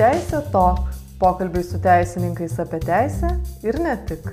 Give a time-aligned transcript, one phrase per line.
[0.00, 0.86] Teisė Tok-
[1.20, 3.28] pokalbiai su teisininkais apie teisę
[3.68, 4.30] ir ne tik.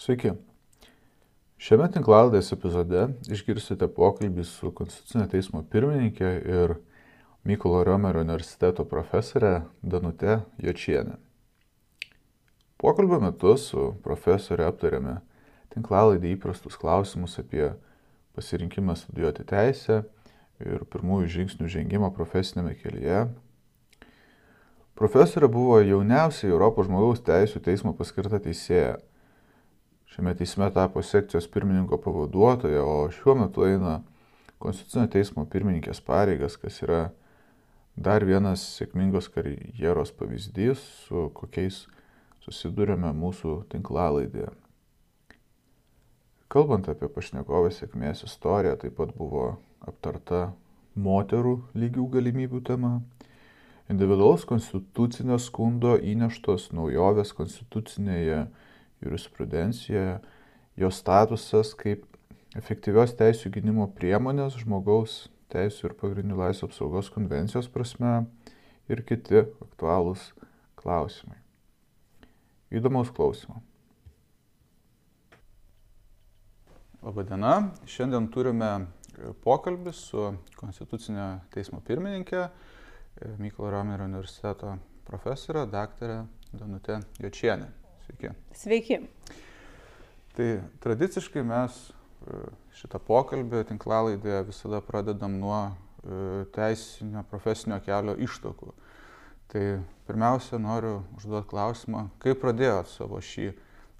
[0.00, 0.32] Sveiki.
[1.60, 6.76] Šiame tinklaldės epizode išgirsite pokalbį su Konstitucinio teismo pirmininkė ir
[7.44, 11.20] Mykolo Riomerio universiteto profesorė Danute Jočienė.
[12.80, 15.18] Pokalbio metu su profesorė aptarėme
[15.76, 17.74] tinklalaidį įprastus klausimus apie
[18.34, 20.02] pasirinkimą studijuoti teisę
[20.62, 23.26] ir pirmųjų žingsnių žengimą profesinėme kelyje.
[24.94, 29.00] Profesorė buvo jauniausia Europos žmogaus teisų teismo paskirta teisėja.
[30.14, 33.96] Šiame teisme tapo sekcijos pirmininko pavaduotoja, o šiuo metu eina
[34.62, 37.00] Konstitucinio teismo pirmininkės pareigas, kas yra
[37.96, 41.84] dar vienas sėkmingos karjeros pavyzdys, su kokiais
[42.46, 44.52] susidurėme mūsų tinklalaidėje.
[46.54, 50.52] Kalbant apie pašnekovės sėkmės istoriją, taip pat buvo aptarta
[50.94, 52.92] moterų lygių galimybių tema,
[53.90, 58.44] individualaus konstitucinio skundo įneštos naujovės konstitucinėje
[59.02, 60.14] jurisprudencijoje,
[60.78, 62.06] jo statusas kaip
[62.54, 68.16] efektyvios teisų gynimo priemonės žmogaus teisų ir pagrindinių laisvų apsaugos konvencijos prasme
[68.86, 70.30] ir kiti aktualūs
[70.78, 71.40] klausimai.
[72.70, 73.58] Įdomaus klausimo.
[77.04, 77.68] Labadiena.
[77.84, 80.22] Šiandien turime e, pokalbį su
[80.56, 84.70] Konstitucinio teismo pirmininkė, e, Mykolo Romerio universiteto
[85.04, 86.22] profesorė, daktarė
[86.56, 87.66] Danutė Jočienė.
[88.06, 88.30] Sveiki.
[88.56, 88.98] Sveiki.
[90.38, 90.48] Tai
[90.86, 92.40] tradiciškai mes e,
[92.80, 95.60] šitą pokalbį tinklalaidėje visada pradedam nuo
[96.52, 98.74] teisinio profesinio kelio ištokų.
[99.48, 99.62] Tai
[100.04, 103.54] pirmiausia, noriu užduoti klausimą, kaip pradėjot savo šį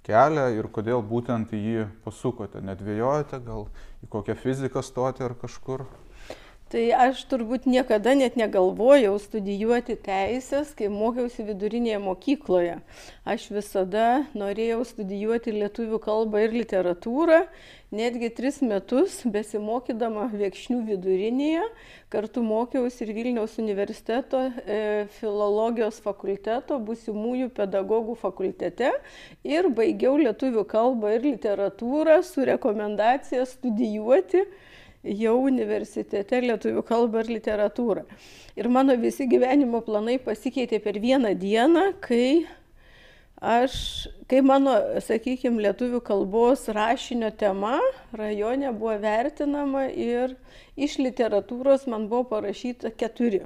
[0.05, 2.61] kelią ir kodėl būtent į jį pasukote?
[2.61, 3.67] Nedvėjojate gal
[4.05, 5.85] į kokią fiziką stoti ar kažkur?
[6.75, 12.73] Tai aš turbūt niekada net negalvojau studijuoti teisės, kai mokiausi vidurinėje mokykloje.
[13.23, 17.37] Aš visada norėjau studijuoti lietuvių kalbą ir literatūrą,
[17.95, 21.63] netgi tris metus besimokydama Viekšnių vidurinėje,
[22.11, 28.91] kartu mokiausi ir Vilniaus universiteto e, filologijos fakulteto, busimųjų pedagogų fakultete
[29.47, 34.43] ir baigiau lietuvių kalbą ir literatūrą su rekomendacija studijuoti
[35.05, 38.05] jau universitete lietuvių kalbą ir literatūrą.
[38.57, 42.45] Ir mano visi gyvenimo planai pasikeitė per vieną dieną, kai
[43.41, 43.75] aš,
[44.31, 44.73] kai mano,
[45.03, 47.77] sakykime, lietuvių kalbos rašinio tema
[48.15, 50.33] rajone buvo vertinama ir
[50.75, 53.45] iš literatūros man buvo parašyta keturi.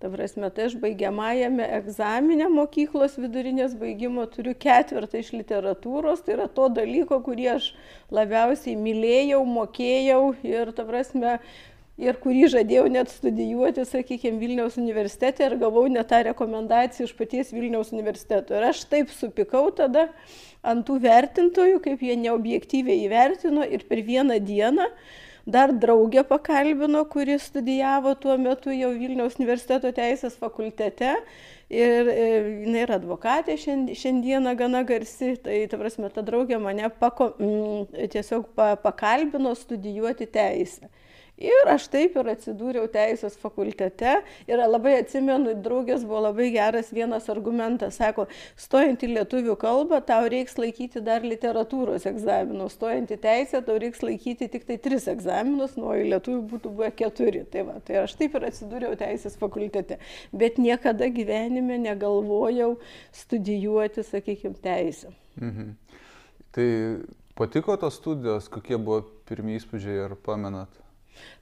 [0.00, 6.46] Ta prasme, tai aš baigiamajame egzaminė mokyklos vidurinės baigimo turiu ketvirtą iš literatūros, tai yra
[6.48, 7.66] to dalyko, kurį aš
[8.08, 11.34] labiausiai mylėjau, mokėjau ir, ta prasme,
[12.00, 17.52] ir kurį žadėjau net studijuoti, sakykime, Vilniaus universitete ir gavau net tą rekomendaciją iš paties
[17.52, 18.56] Vilniaus universiteto.
[18.56, 20.08] Ir aš taip supikau tada
[20.64, 24.88] ant tų vertintojų, kaip jie neobjektyviai įvertino ir per vieną dieną
[25.46, 31.16] dar draugę pakalbino, kuri studijavo tuo metu jau Vilniaus universiteto teisės fakultete.
[31.70, 32.24] Ir e,
[32.64, 38.48] jinai yra advokatė šiandieną gana garsi, tai ta prasme, ta draugė mane pako, m, tiesiog
[38.58, 40.90] pa, pakalbino studijuoti teisę.
[41.40, 44.18] Ir aš taip ir atsidūriau teisės fakultete.
[44.44, 47.96] Ir labai atsimenu, draugės buvo labai geras vienas argumentas.
[47.96, 48.26] Sako,
[48.60, 52.74] stojant į lietuvių kalbą, tau reiks laikyti dar literatūros egzaminus.
[52.76, 56.90] Stojant į teisę, tau reiks laikyti tik tai tris egzaminus, nuo į lietuvių būtų buvę
[56.98, 57.46] keturi.
[57.48, 59.96] Tai, va, tai aš taip ir atsidūriau teisės fakultete.
[60.36, 62.74] Bet niekada gyvenime negalvojau
[63.16, 65.16] studijuoti, sakykime, teisę.
[65.40, 65.72] Mhm.
[66.52, 66.68] Tai
[67.38, 70.89] patiko tos studijos, kokie buvo pirmieji įspūdžiai, ar pamenat?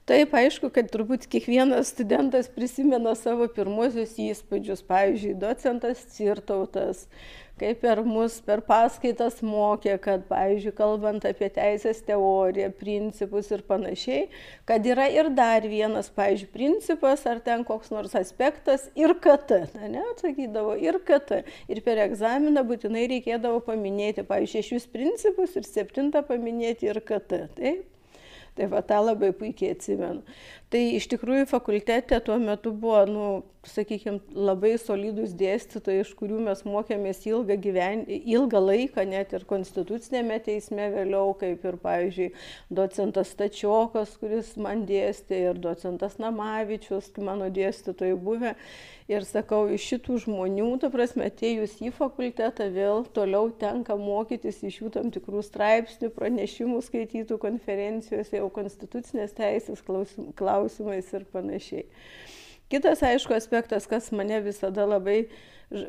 [0.09, 4.79] Taip, aišku, kad turbūt kiekvienas studentas prisimena savo pirmosius įspūdžius.
[4.89, 7.03] Pavyzdžiui, docentas Cirtautas,
[7.61, 14.23] kaip per mus per paskaitas mokė, kad, pavyzdžiui, kalbant apie teisės teoriją, principus ir panašiai,
[14.71, 20.01] kad yra ir dar vienas, pavyzdžiui, principas ar ten koks nors aspektas ir KT, ne,
[20.15, 21.43] atsakydavo, ir KT.
[21.69, 27.45] Ir per egzaminą būtinai reikėdavo paminėti, pavyzdžiui, šešius principus ir septintą paminėti ir KT.
[27.61, 27.85] Taip?
[28.57, 30.23] Tai va tą labai puikiai atsimenu.
[30.69, 33.29] Tai iš tikrųjų fakultete tuo metu buvo, nu,
[33.67, 38.03] sakykime, labai solidus dėstytojai, iš kurių mes mokėmės ilgą, gyven...
[38.07, 42.29] ilgą laiką, net ir konstitucinėme teisme vėliau, kaip ir, pavyzdžiui,
[42.69, 48.55] docentas Tačiokas, kuris man dėstė, ir docentas Namavičius, mano dėstytojai buvę.
[49.09, 54.83] Ir sakau, iš šitų žmonių, ta prasme, atėjus į fakultetą, vėl toliau tenka mokytis iš
[54.83, 59.81] jų tam tikrų straipsnių, pranešimų skaitytų konferencijose, jau konstitucinės teisės
[60.59, 61.85] klausimais ir panašiai.
[62.69, 65.23] Kitas, aišku, aspektas, kas mane visada labai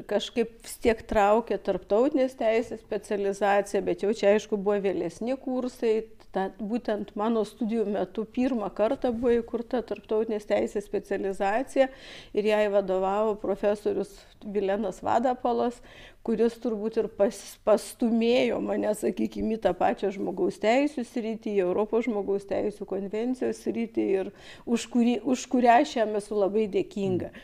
[0.09, 6.47] kažkaip vis tiek traukė tarptautinės teisės specializacija, bet jau čia, aišku, buvo vėlesni kursai, ta,
[6.59, 11.89] būtent mano studijų metu pirmą kartą buvo įkurta tarptautinės teisės specializacija
[12.37, 15.81] ir jai vadovavo profesorius Vilenas Vadapalas,
[16.25, 17.37] kuris turbūt ir pas,
[17.67, 24.07] pastumėjo mane, sakykime, į tą pačią žmogaus teisų sritį, į Europos žmogaus teisų konvencijos sritį
[24.21, 24.31] ir
[24.67, 27.35] už, kurį, už kurią aš jam esu labai dėkinga.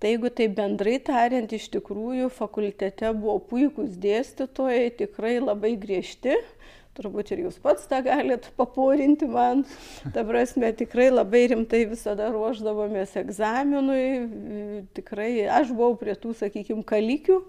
[0.00, 6.38] Tai jeigu tai bendrai tariant, iš tikrųjų fakultete buvo puikūs dėstytojai, tikrai labai griežti,
[6.98, 9.62] turbūt ir jūs pats tą galit paporinti man.
[10.14, 14.84] Ta prasme, tikrai labai rimtai visada ruoždavomės egzaminui.
[14.96, 17.40] Tikrai aš buvau prie tų, sakykime, kalikių,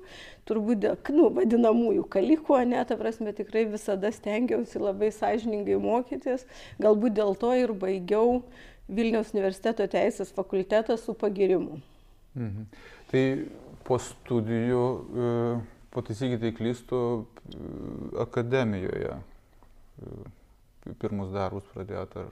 [0.50, 6.46] turbūt, nu, vadinamųjų kalikų, ne, ta prasme, tikrai visada stengiausi labai sąžiningai mokytis.
[6.82, 8.44] Galbūt dėl to ir baigiau
[8.92, 11.80] Vilniaus universiteto teisės fakultetą su pagirimu.
[12.36, 12.66] Mhm.
[13.12, 13.24] Tai
[13.88, 14.84] po studijų,
[15.26, 15.30] e,
[15.92, 17.62] pataisykite, klystu, e,
[18.24, 19.16] akademijoje
[21.02, 22.18] pirmus darbus pradėjot?
[22.24, 22.32] Ar...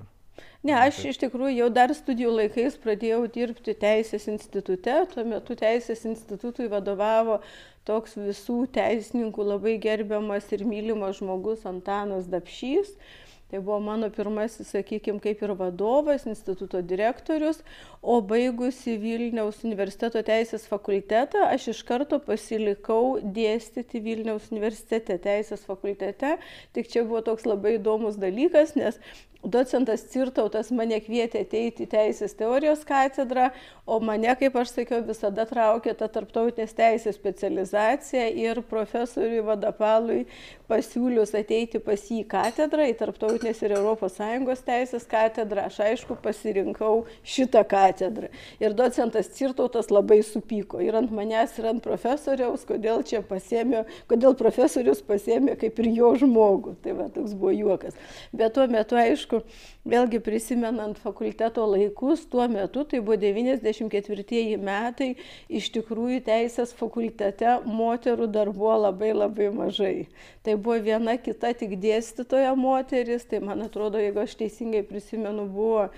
[0.64, 4.96] Ne, aš iš tikrųjų jau dar studijų laikais pradėjau dirbti Teisės institute.
[5.14, 7.40] Tuo metu Teisės institutui vadovavo
[7.88, 12.94] toks visų teisininkų labai gerbiamas ir mylimas žmogus Antanas Dapšys.
[13.50, 17.64] Tai buvo mano pirmasis, sakykime, kaip ir vadovas, instituto direktorius,
[18.02, 26.36] o baigusi Vilniaus universiteto teisės fakultetą, aš iš karto pasilikau dėstyti Vilniaus universitete teisės fakultete.
[26.78, 29.02] Tik čia buvo toks labai įdomus dalykas, nes
[29.44, 33.50] docentas Cirtautas mane kvietė ateiti į teisės teorijos katedrą,
[33.88, 40.26] o mane, kaip aš sakiau, visada traukė ta tarptautinės teisės specializacija ir profesoriui Vadapalui
[40.70, 47.64] pasiūlius ateiti pas jį katedrą, į tarptautinės ir ES teisės katedrą, aš aišku pasirinkau šitą
[47.70, 48.30] katedrą.
[48.62, 54.36] Ir docentas Cirtautas labai supyko ir ant manęs, ir ant profesoriaus, kodėl čia pasėmė, kodėl
[54.38, 56.76] profesorius pasėmė kaip ir jo žmogų.
[56.84, 57.98] Tai va, toks buvo juokas.
[58.36, 59.46] Bet tuo metu, aišku, aišku,
[59.86, 65.16] vėlgi prisimenant fakulteto laikus, tuo metu, tai buvo 94 metai,
[65.50, 70.08] iš tikrųjų teisės fakultete moterų dar buvo labai labai mažai.
[70.44, 75.90] Tai buvo viena kita tik dėstytoja moteris, tai man atrodo, jeigu aš teisingai prisimenu, buvo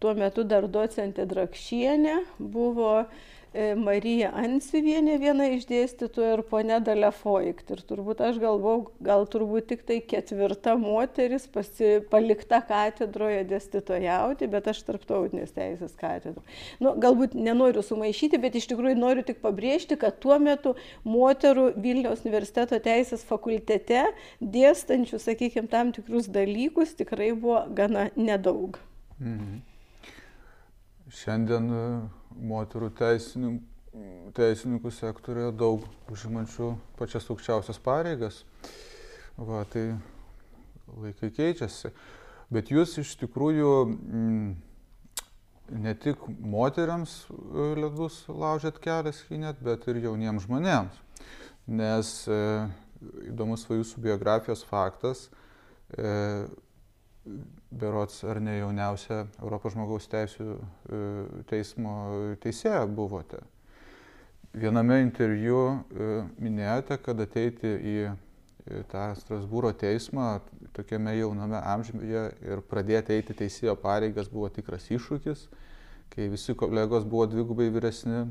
[0.00, 3.06] tuo metu dar docentė Drakšienė, buvo
[3.52, 7.68] Marija Ansivienė, viena iš dėstytojų, ir ponė Dalefoikt.
[7.74, 14.70] Ir turbūt aš galvau, gal turbūt tik tai ketvirta moteris pasi, palikta katedroje dėstytojauti, bet
[14.72, 16.46] aš tarptautinės teisės katedroje.
[16.80, 20.72] Nu, galbūt nenoriu sumaišyti, bet iš tikrųjų noriu tik pabrėžti, kad tuo metu
[21.04, 24.06] moterų Vilniaus universiteto teisės fakultete
[24.40, 28.80] dėstančių, sakykime, tam tikrus dalykus tikrai buvo gana nedaug.
[29.20, 29.60] Mhm.
[31.12, 31.68] Šiandien
[32.38, 33.68] moterų teisininkų,
[34.36, 38.42] teisininkų sektorioje daug užimančių pačias aukščiausias pareigas.
[39.36, 39.90] Va, tai
[41.00, 41.92] laikai keičiasi.
[42.52, 49.86] Bet jūs iš tikrųjų m, mm, ne tik moteriams e, ledus laužėt kelias skynėt, bet
[49.88, 50.98] ir jauniems žmonėms.
[51.72, 52.42] Nes e,
[53.30, 55.28] įdomus va jūsų biografijos faktas,
[55.96, 56.12] e,
[57.70, 61.00] berots ar ne jauniausia Europos žmogaus teisų e,
[61.50, 61.94] teismo
[62.42, 63.40] teisėja buvote.
[64.52, 66.10] Viename interviu e,
[66.42, 67.96] minėjote, kad ateiti į
[68.92, 70.36] tą Strasbūro teismą
[70.76, 75.46] tokiame jauname amžiuje ir pradėti eiti teisėjo pareigas buvo tikras iššūkis,
[76.12, 78.26] kai visi kolegos buvo dvigubai vyresni,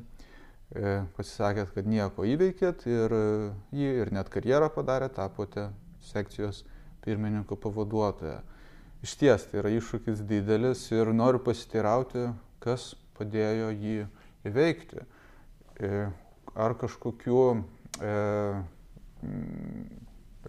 [0.76, 3.18] e, pasisakėt, kad nieko įveikėt ir
[3.76, 5.70] jį ir net karjerą padarė, tapote
[6.12, 6.66] sekcijos
[7.02, 8.42] pirmininko pavaduotoja.
[9.02, 12.28] Iš ties tai yra iššūkis didelis ir noriu pasiteirauti,
[12.62, 13.96] kas padėjo jį
[14.46, 15.06] įveikti.
[15.82, 16.04] E,
[16.54, 17.40] ar kažkokiu
[17.98, 18.12] e,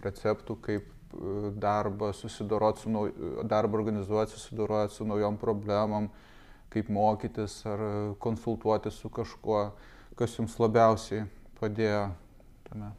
[0.05, 3.07] receptų, kaip e, darbą susidoroti su, nau,
[3.49, 6.11] darbą organizuoti, susidoroti su naujom problemom,
[6.73, 7.87] kaip mokytis ar
[8.21, 9.71] konsultuoti su kažkuo,
[10.17, 11.25] kas jums labiausiai
[11.57, 12.11] padėjo
[12.69, 12.93] tame.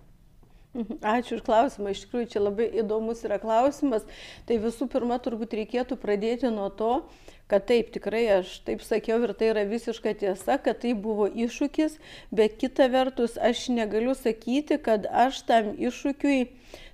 [0.74, 0.98] Mhm.
[1.06, 1.92] Ačiū už klausimą.
[1.94, 4.02] Iš tikrųjų, čia labai įdomus yra klausimas.
[4.48, 7.04] Tai visų pirma, turbūt reikėtų pradėti nuo to,
[7.46, 11.98] kad taip, tikrai aš taip sakiau ir tai yra visiška tiesa, kad tai buvo iššūkis,
[12.34, 16.40] bet kita vertus, aš negaliu sakyti, kad aš tam iššūkiui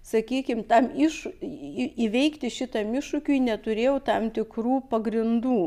[0.06, 5.60] sakykime, tam iš, įveikti šitam iššūkiui neturėjau tam tikrų pagrindų.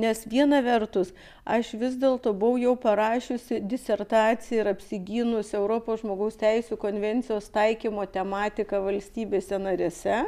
[0.00, 1.12] Nes viena vertus,
[1.44, 8.82] aš vis dėlto buvau jau parašiusi disertaciją ir apsigynus Europos žmogaus teisų konvencijos taikymo tematiką
[8.88, 10.24] valstybėse narėse.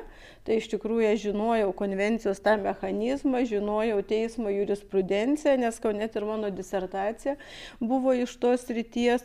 [0.46, 6.52] Tai iš tikrųjų aš žinojau konvencijos tą mechanizmą, žinojau teismo jurisprudenciją, nes net ir mano
[6.54, 7.34] disertacija
[7.80, 9.24] buvo iš tos ryties.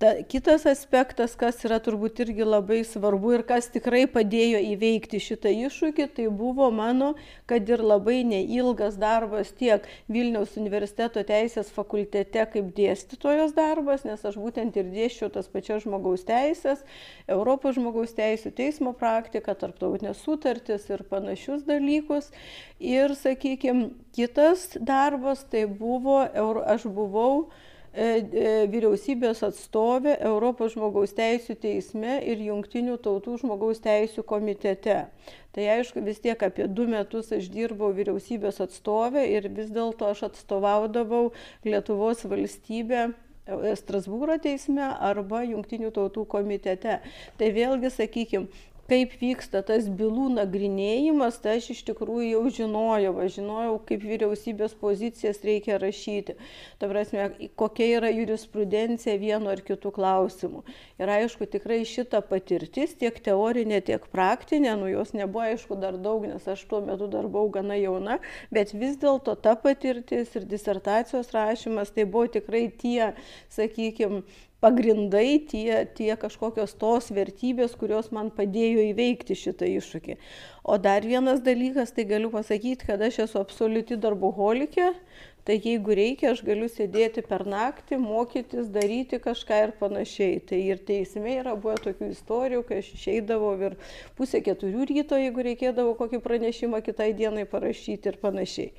[0.00, 5.52] Ta, kitas aspektas, kas yra turbūt irgi labai svarbu ir kas tikrai padėjo įveikti šitą
[5.66, 7.10] iššūkį, tai buvo mano,
[7.44, 14.40] kad ir labai neilgas darbas tiek Vilniaus universiteto teisės fakultete kaip dėstytojos darbas, nes aš
[14.40, 16.80] būtent ir dėščiau tas pačias žmogaus teisės,
[17.28, 22.32] Europos žmogaus teisų teismo praktiką, tarptautinės sutartis ir panašius dalykus.
[22.80, 26.22] Ir, sakykime, kitas darbas tai buvo,
[26.64, 27.50] aš buvau
[27.92, 35.08] vyriausybės atstovė Europos žmogaus teisų teisme ir Junktinių tautų žmogaus teisų komitete.
[35.50, 40.28] Tai aišku, vis tiek apie du metus aš dirbau vyriausybės atstovė ir vis dėlto aš
[40.28, 41.32] atstovaudavau
[41.66, 47.00] Lietuvos valstybę e, Strasbūro teisme arba Junktinių tautų komitete.
[47.36, 48.46] Tai vėlgi, sakykime,
[48.90, 54.74] kaip vyksta tas bylų nagrinėjimas, tai aš iš tikrųjų jau žinojau, aš žinojau, kaip vyriausybės
[54.80, 56.34] pozicijas reikia rašyti.
[56.80, 57.28] Ta prasme,
[57.60, 60.64] kokia yra jurisprudencija vienu ar kitu klausimu.
[60.98, 66.26] Ir aišku, tikrai šita patirtis, tiek teorinė, tiek praktinė, nu jos nebuvo aišku dar daug,
[66.26, 68.18] nes aš tuo metu dar buvau gana jauna,
[68.50, 73.12] bet vis dėlto ta patirtis ir disertacijos rašymas tai buvo tikrai tie,
[73.54, 74.24] sakykime,
[74.60, 80.16] pagrindai, tie, tie kažkokios tos vertybės, kurios man padėjo įveikti šitą iššūkį.
[80.68, 84.90] O dar vienas dalykas, tai galiu pasakyti, kad aš esu absoliuti darboholikė,
[85.48, 90.36] tai jeigu reikia, aš galiu sėdėti per naktį, mokytis, daryti kažką ir panašiai.
[90.46, 93.78] Tai ir teisme yra buvę tokių istorijų, kai aš išeidavau ir
[94.20, 98.74] pusę keturių ryto, jeigu reikėdavo kokį pranešimą kitai dienai parašyti ir panašiai.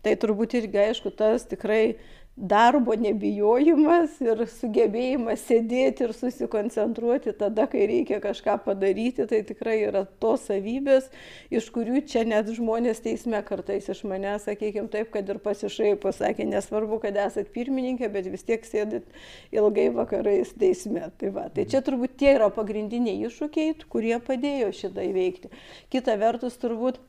[0.00, 1.98] Tai turbūt irgi aišku, tas tikrai
[2.36, 10.04] darbo nebijojimas ir sugebėjimas sėdėti ir susikoncentruoti tada, kai reikia kažką padaryti, tai tikrai yra
[10.20, 11.08] tos savybės,
[11.48, 16.44] iš kurių čia net žmonės teisme kartais iš mane, sakykime taip, kad ir pasišaipo, sakė,
[16.52, 19.08] nesvarbu, kad esat pirmininkė, bet vis tiek sėdit
[19.56, 21.08] ilgai vakarais teisme.
[21.16, 25.54] Tai, va, tai čia turbūt tie yra pagrindiniai iššūkiai, kurie padėjo šitą įveikti.
[25.92, 27.00] Kita vertus, turbūt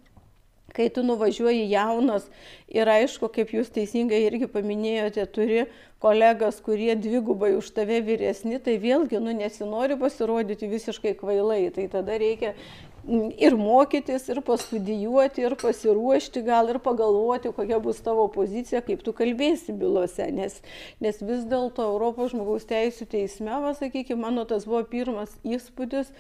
[0.76, 2.28] kai tu nuvažiuoji jaunas
[2.68, 5.64] ir aišku, kaip jūs teisingai irgi paminėjote, turi
[6.04, 12.20] kolegas, kurie dvigubai už tave vyresni, tai vėlgi, nu, nesinori pasirodyti visiškai kvailai, tai tada
[12.22, 12.54] reikia
[13.40, 19.14] ir mokytis, ir pastudijuoti, ir pasiruošti gal, ir pagalvoti, kokia bus tavo pozicija, kaip tu
[19.16, 20.60] kalbėsi bylose, nes,
[21.04, 26.12] nes vis dėlto Europos žmogaus teisų teisme, sakykime, mano tas buvo pirmas įspūdis,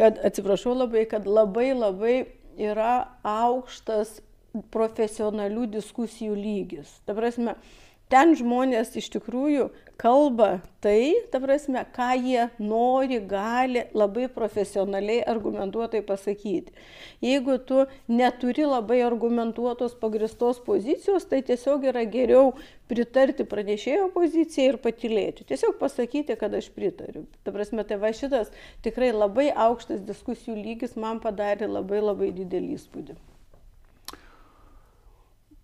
[0.00, 2.16] kad, atsiprašau labai, kad labai labai
[2.60, 2.94] yra
[3.26, 4.18] aukštas
[4.74, 6.90] profesionalių diskusijų lygis.
[7.06, 7.54] Ta prasme,
[8.10, 9.68] ten žmonės iš tikrųjų
[10.00, 16.72] kalba tai, ta prasme, ką jie nori, gali labai profesionaliai, argumentuotai pasakyti.
[17.24, 22.54] Jeigu tu neturi labai argumentuotos pagristos pozicijos, tai tiesiog yra geriau
[22.90, 25.46] pritarti pranešėjo pozicijai ir patilėti.
[25.52, 27.26] Tiesiog pasakyti, kad aš pritariu.
[27.44, 28.52] Ta prasme, tai va šitas
[28.86, 33.20] tikrai labai aukštas diskusijų lygis man padarė labai labai didelį įspūdį.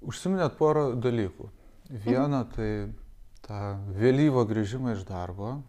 [0.06, 1.55] Užsiminėt porą dalykų.
[1.86, 2.90] Viena tai
[3.46, 3.58] tą
[3.94, 5.60] vėlyvą grįžimą iš darbo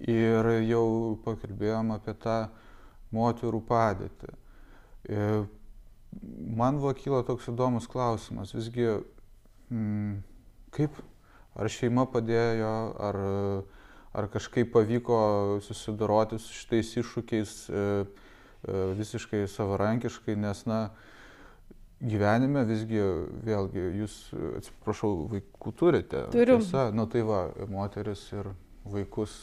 [0.00, 2.36] ir jau pakalbėjom apie tą
[3.12, 4.32] moterų padėtį.
[5.12, 5.44] Ir
[6.56, 8.88] man buvo kyla toks įdomus klausimas, visgi
[9.68, 10.22] mm,
[10.72, 10.96] kaip,
[11.52, 12.72] ar šeima padėjo,
[13.10, 13.20] ar,
[14.16, 15.20] ar kažkaip pavyko
[15.66, 20.86] susidoroti su šitais iššūkiais e, e, visiškai savarankiškai, nes, na,
[22.02, 23.00] gyvenime visgi,
[23.46, 24.16] vėlgi, jūs,
[24.58, 26.26] atsiprašau, vaikų turite.
[26.34, 26.58] Turiu.
[26.60, 28.50] Tiesa, nu tai va, moteris ir
[28.92, 29.36] vaikus,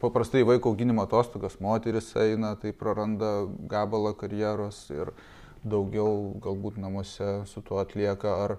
[0.00, 3.32] paprastai vaiko auginimo atostogas moteris eina, tai praranda
[3.68, 5.12] gabalą karjeros ir
[5.68, 8.32] daugiau galbūt namuose su tuo atlieka.
[8.46, 8.56] Ar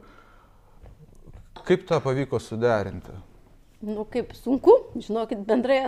[1.65, 3.17] kaip tą pavyko suderinti?
[3.79, 5.85] Nu, kaip sunku, žinokit, bendrai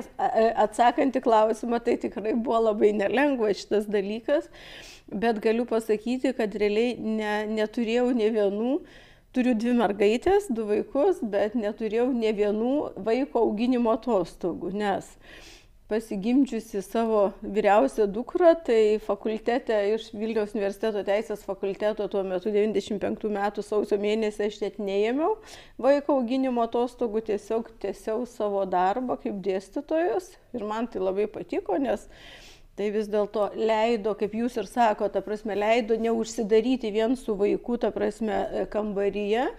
[0.63, 4.47] atsakant į klausimą, tai tikrai buvo labai nelengva šitas dalykas.
[5.11, 8.77] Bet galiu pasakyti, kad realiai ne, neturėjau ne vienų,
[9.35, 15.11] turiu dvi mergaitės, du vaikus, bet neturėjau ne vienų vaiko auginimo atostogų, nes
[15.91, 23.65] pasigimdžiusi savo vyriausią dukrą, tai fakultete iš Vilniaus universiteto teisės fakulteto tuo metu 95 metų
[23.67, 25.35] sausio mėnesį aš net neėmiau
[25.81, 30.31] vaiko auginimo atostogų, tiesiog tiesiog savo darbą kaip dėstytojas.
[30.55, 32.07] Ir man tai labai patiko, nes
[32.79, 37.75] tai vis dėlto leido, kaip jūs ir sakote, ta prasme, leido neužsidaryti vien su vaiku,
[37.81, 39.49] ta prasme, kambaryje,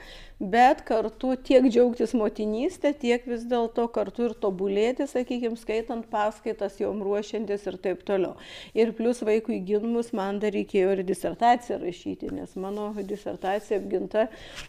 [0.42, 6.98] bet kartu tiek džiaugtis motinystę, tiek vis dėlto kartu ir tobulėti, sakykime, skaitant paskaitas, jom
[7.06, 8.34] ruošiantis ir taip toliau.
[8.74, 14.26] Ir plus vaikui gimus man dar reikėjo ir disertaciją rašyti, nes mano disertacija apginta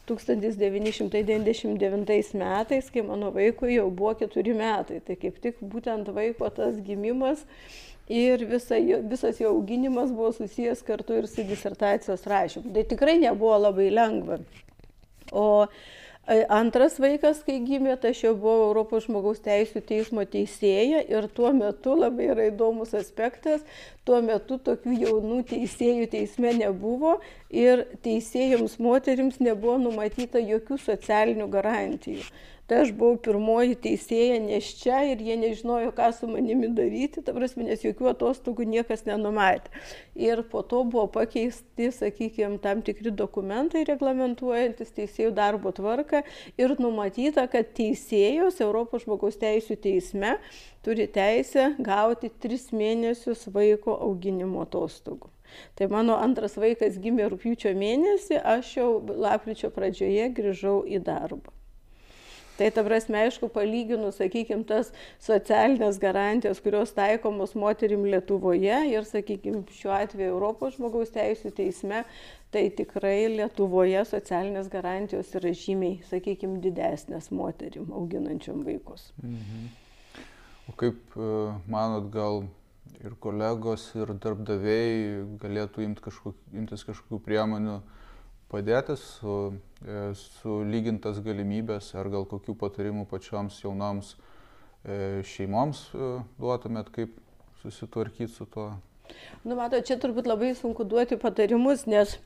[0.09, 4.99] 1999 metais, kai mano vaikui jau buvo keturi metai.
[5.01, 7.45] Tai kaip tik būtent vaiko tas gimimas
[8.13, 8.77] ir visa,
[9.09, 12.73] visas jo auginimas buvo susijęs kartu ir su disertacijos rašymu.
[12.75, 14.37] Tai tikrai nebuvo labai lengva.
[15.33, 15.65] O
[16.29, 21.27] e, Antras vaikas, kai gimė, tai aš jau buvau Europos žmogaus teisų teismo teisėja ir
[21.35, 23.65] tuo metu labai yra įdomus aspektas,
[24.05, 27.17] tuo metu tokių jaunų teisėjų teisme nebuvo
[27.49, 32.23] ir teisėjams moterims nebuvo numatyta jokių socialinių garantijų
[32.67, 37.65] tai aš buvau pirmoji teisėja nėščia ir jie nežinojo, ką su manimi daryti, ta prasme,
[37.67, 39.73] nes jokių atostogų niekas nenumatė.
[40.15, 46.23] Ir po to buvo pakeisti, sakykime, tam tikri dokumentai reglamentuojantis teisėjų darbo tvarką
[46.61, 50.37] ir numatyta, kad teisėjos Europos žmogaus teisų teisme
[50.85, 55.31] turi teisę gauti tris mėnesius vaiko auginimo atostogų.
[55.77, 58.87] Tai mano antras vaikas gimė rūpiučio mėnesį, aš jau
[59.25, 61.62] lapkričio pradžioje grįžau į darbą.
[62.57, 64.91] Tai ta prasme, aišku, palyginus, sakykime, tas
[65.23, 72.03] socialinės garantijos, kurios taikomos moterim Lietuvoje ir, sakykime, šiuo atveju Europos žmogaus teisų teisme,
[72.53, 79.09] tai tikrai Lietuvoje socialinės garantijos yra žymiai, sakykime, didesnės moterim auginančiam vaikus.
[79.23, 79.71] Mhm.
[80.69, 81.31] O kaip e,
[81.67, 82.45] manot, gal
[83.03, 87.81] ir kolegos, ir darbdaviai galėtų imti kažkok, imtis kažkokių priemonių,
[88.53, 89.37] padėti su,
[89.81, 97.17] e, sulygintas galimybės ar gal kokių patarimų pačioms jaunoms e, šeimoms e, duotumėt, kaip
[97.63, 98.69] susitvarkyti su tuo?
[99.43, 102.17] Nu, mato, čia turbūt labai sunku duoti patarimus, nes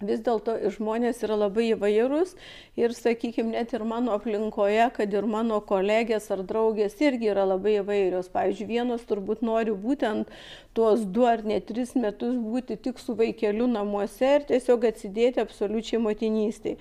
[0.00, 2.34] vis dėlto žmonės yra labai įvairūs
[2.78, 7.78] ir, sakykime, net ir mano aplinkoje, kad ir mano kolegės ar draugės irgi yra labai
[7.80, 8.30] įvairios.
[8.34, 10.30] Pavyzdžiui, vienos turbūt nori būtent
[10.78, 16.02] tuos du ar net tris metus būti tik su vaikeliu namuose ir tiesiog atsidėti absoliučiai
[16.02, 16.78] motinystėj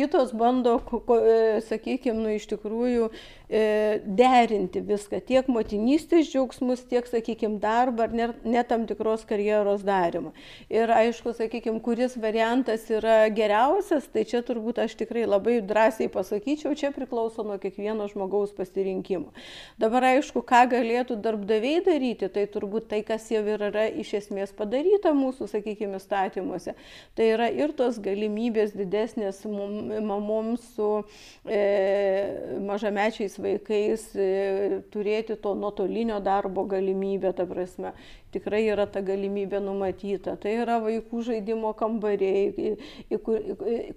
[0.00, 3.10] kitos bando, e, sakykime, nu, iš tikrųjų
[3.50, 10.30] derinti viską, tiek motinystės džiaugsmus, tiek, sakykime, darbą ar net ne tam tikros karjeros darimą.
[10.70, 16.76] Ir aišku, sakykime, kuris variantas yra geriausias, tai čia turbūt aš tikrai labai drąsiai pasakyčiau,
[16.78, 19.34] čia priklauso nuo kiekvieno žmogaus pasirinkimo.
[19.82, 25.10] Dabar aišku, ką galėtų darbdaviai daryti, tai turbūt tai, kas jau yra iš esmės padaryta
[25.16, 26.76] mūsų, sakykime, įstatymuose.
[27.18, 30.90] Tai yra ir tos galimybės didesnės mamoms su
[31.50, 31.60] e,
[32.62, 37.92] mažamečiais vaikais e, turėti to nuotolinio darbo galimybę, ta prasme,
[38.34, 40.36] tikrai yra ta galimybė numatyta.
[40.40, 42.74] Tai yra vaikų žaidimo kambariai,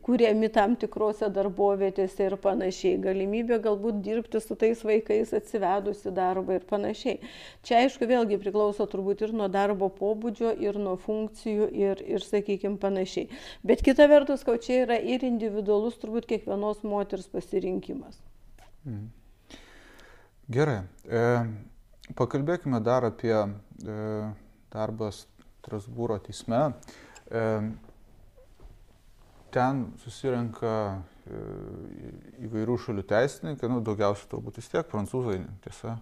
[0.06, 3.00] kuriami tam tikrose darbovietėse ir panašiai.
[3.04, 7.20] Galimybė galbūt dirbti su tais vaikais atsivedusi darbą ir panašiai.
[7.66, 12.80] Čia aišku vėlgi priklauso turbūt ir nuo darbo pobūdžio, ir nuo funkcijų, ir, ir sakykime,
[12.82, 13.30] panašiai.
[13.66, 18.18] Bet kita vertus, kad čia yra ir individualus turbūt kiekvienos moters pasirinkimas.
[18.84, 19.23] Mhm.
[20.52, 20.82] Gerai.
[21.08, 21.22] E,
[22.20, 23.36] pakalbėkime dar apie
[23.84, 23.96] E,
[24.74, 25.26] darbas
[25.64, 26.74] Strasbūro teisme.
[27.32, 27.42] E,
[29.54, 30.74] ten susirenka
[31.28, 31.42] e,
[32.48, 35.98] įvairių šalių teisininkai, nu, daugiausia turbūt vis tiek prancūzai, tiesa.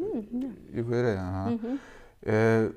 [0.00, 1.16] Mm, Įvairiai.
[1.16, 1.78] -hmm.
[2.26, 2.72] e,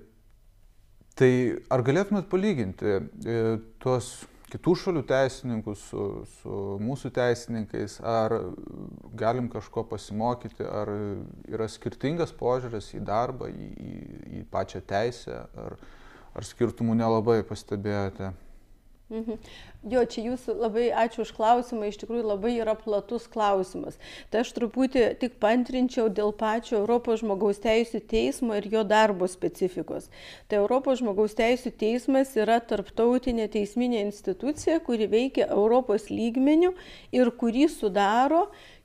[1.17, 1.31] tai
[1.73, 6.03] ar galėtumėt palyginti e, tuos kitų šalių teisininkus, su,
[6.37, 8.35] su mūsų teisininkais, ar
[9.19, 10.91] galim kažko pasimokyti, ar
[11.51, 13.95] yra skirtingas požiūris į darbą, į, į,
[14.39, 15.77] į pačią teisę, ar,
[16.37, 18.31] ar skirtumų nelabai pastebėjote.
[19.07, 19.37] Mhm.
[19.87, 23.95] Jo, čia jūsų labai ačiū už klausimą, iš tikrųjų labai yra platus klausimas.
[24.27, 30.09] Tai aš truputį tik pantrinčiau dėl pačio Europos žmogaus teisų teismo ir jo darbo specifikos.
[30.51, 36.73] Tai Europos žmogaus teisų teismas yra tarptautinė teisminė institucija, kuri veikia Europos lygmenių
[37.15, 38.76] ir kurį sudaro 46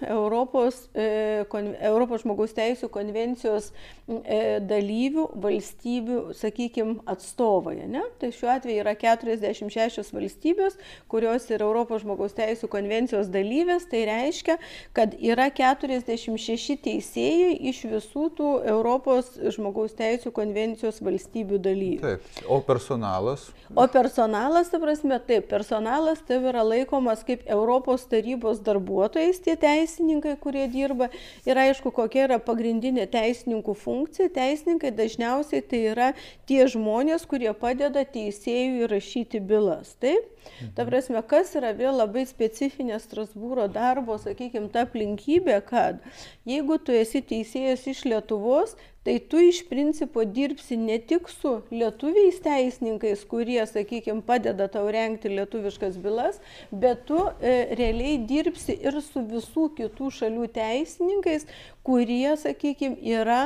[0.00, 1.44] Europos, e,
[1.84, 3.66] Europos žmogaus teisų konvencijos
[4.08, 7.76] e, dalyvių valstybių, sakykime, atstovai.
[7.84, 8.00] Ne?
[8.20, 10.78] Tai šiuo atveju yra 46 valstybės,
[11.12, 13.84] kurios yra Europos žmogaus teisų konvencijos dalyvės.
[13.92, 14.56] Tai reiškia,
[14.96, 22.00] kad yra 46 teisėjai iš visų tų Europos žmogaus teisų konvencijos valstybių dalyvių.
[22.08, 23.50] Taip, o personalas?
[23.76, 30.36] O personalas, ta prasme, taip, personalas tai yra laikomas kaip Europos tarybos darbuotojais tie teisininkai,
[30.40, 31.10] kurie dirba.
[31.48, 34.30] Ir aišku, kokia yra pagrindinė teisininkų funkcija.
[34.34, 36.12] Teisininkai dažniausiai tai yra
[36.48, 39.96] tie žmonės, kurie padeda teisėjui įrašyti bylas.
[40.02, 40.30] Taip?
[40.76, 46.02] Ta prasme, kas yra vėl labai specifinė Strasbūro darbo, sakykime, ta aplinkybė, kad
[46.48, 52.40] jeigu tu esi teisėjas iš Lietuvos, tai tu iš principo dirbsi ne tik su lietuviais
[52.44, 56.40] teisininkais, kurie, sakykime, padeda tau renkti lietuviškas bylas,
[56.72, 61.44] bet tu e, realiai dirbsi ir su visų kitų šalių teisininkais,
[61.84, 63.42] kurie, sakykime, yra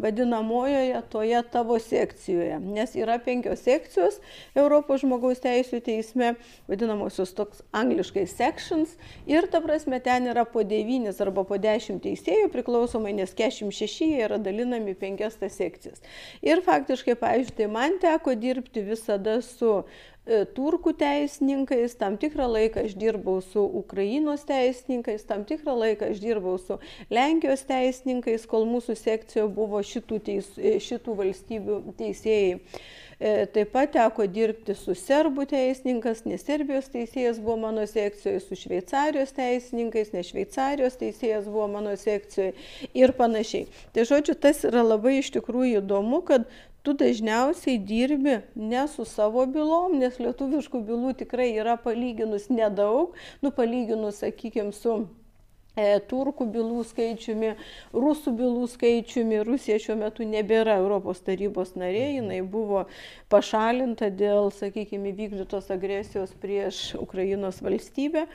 [0.00, 2.58] vadinamojoje toje tavo sekcijoje.
[2.60, 4.18] Nes yra penkios sekcijos
[4.54, 6.34] Europos žmogaus teisų teisme,
[6.68, 8.96] vadinamosios toks angliškai sections.
[9.30, 14.24] Ir ta prasme ten yra po devynis arba po dešimt teisėjų priklausomai, nes 46 jie
[14.26, 16.00] yra dalinami penkias tas sekcijas.
[16.42, 19.82] Ir faktiškai, pavyzdžiui, tai man teko dirbti visada su
[20.54, 26.56] turkų teisininkais, tam tikrą laiką aš dirbau su Ukrainos teisininkais, tam tikrą laiką aš dirbau
[26.62, 26.78] su
[27.10, 32.58] Lenkijos teisininkais, kol mūsų sekcijoje buvo šitų, teis, e, šitų valstybių teisėjai.
[33.20, 38.56] E, taip pat teko dirbti su serbų teisininkas, nes Serbijos teisėjas buvo mano sekcijoje, su
[38.56, 42.54] Šveicarijos teisininkais, nes Šveicarijos teisėjas buvo mano sekcijoje
[42.96, 43.66] ir panašiai.
[43.92, 46.48] Tai žodžiu, tas yra labai iš tikrųjų įdomu, kad
[46.82, 53.54] tu dažniausiai dirbi ne su savo bylom, nes lietuviškų bylų tikrai yra palyginus nedaug, nu
[53.54, 55.02] palyginus, sakykime, su
[55.78, 57.52] E, turkų bylų skaičiumi,
[57.94, 59.38] rusų bylų skaičiumi.
[59.46, 62.88] Rusija šiuo metu nebėra Europos tarybos narė, jinai buvo
[63.30, 68.26] pašalinta dėl, sakykime, vykdytos agresijos prieš Ukrainos valstybę.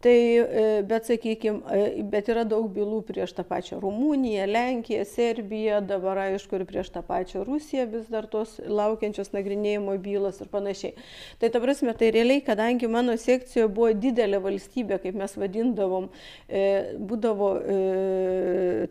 [0.00, 1.80] Tai, e, bet, sakykime,
[2.12, 7.02] bet yra daug bylų prieš tą pačią Rumuniją, Lenkiją, Serbiją, dabar aišku ir prieš tą
[7.04, 10.94] pačią Rusiją vis dar tos laukiančios nagrinėjimo bylos ir panašiai.
[11.42, 16.08] Tai ta prasme, tai realiai, kadangi mano sekcijoje buvo didelė valstybė, kaip mes vadindavom,
[16.48, 17.76] e, E, būdavo e,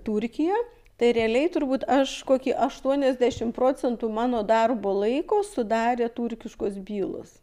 [0.07, 0.57] Turkija,
[0.99, 7.38] tai realiai turbūt aš kokį 80 procentų mano darbo laiko sudarė turkiškos bylos.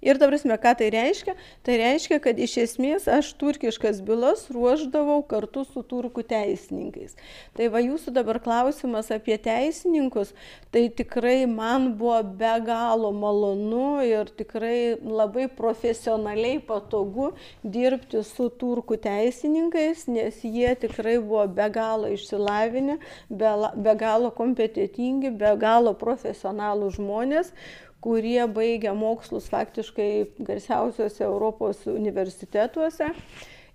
[0.00, 1.34] Ir ta prasme, ką tai reiškia?
[1.66, 7.18] Tai reiškia, kad iš esmės aš turkiškas bylas ruoždavau kartu su turkų teisininkais.
[7.56, 10.32] Tai va jūsų dabar klausimas apie teisininkus,
[10.72, 18.96] tai tikrai man buvo be galo malonu ir tikrai labai profesionaliai patogu dirbti su turkų
[19.04, 22.96] teisininkais, nes jie tikrai buvo be galo išsilavinę,
[23.28, 27.52] be, be galo kompetitingi, be galo profesionalų žmonės
[28.00, 30.10] kurie baigia mokslus faktiškai
[30.46, 33.10] garsiausiuose Europos universitetuose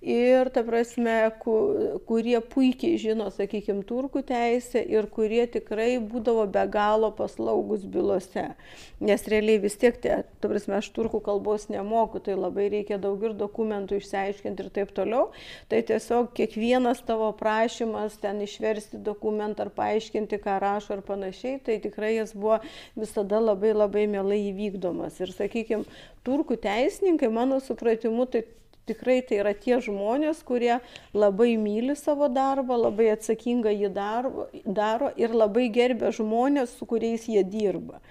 [0.05, 1.15] ir, ta prasme,
[2.05, 8.45] kurie puikiai žino, sakykime, turkų teisę ir kurie tikrai būdavo be galo paslaugus bylose.
[9.01, 13.23] Nes realiai vis tiek, te, ta prasme, aš turkų kalbos nemoku, tai labai reikia daug
[13.25, 15.31] ir dokumentų išsiaiškinti ir taip toliau.
[15.71, 21.79] Tai tiesiog kiekvienas tavo prašymas ten išversti dokumentą ar paaiškinti, ką rašo ar panašiai, tai
[21.81, 22.61] tikrai jis buvo
[22.93, 25.17] visada labai labai mielai įvykdomas.
[25.25, 25.89] Ir, sakykime,
[26.25, 28.45] turkų teisininkai, mano supratimu, tai
[28.89, 30.77] tikrai tai yra tie žmonės, kurie
[31.13, 37.27] labai myli savo darbą, labai atsakingai jį daro, daro ir labai gerbia žmonės, su kuriais
[37.31, 38.01] jie dirba.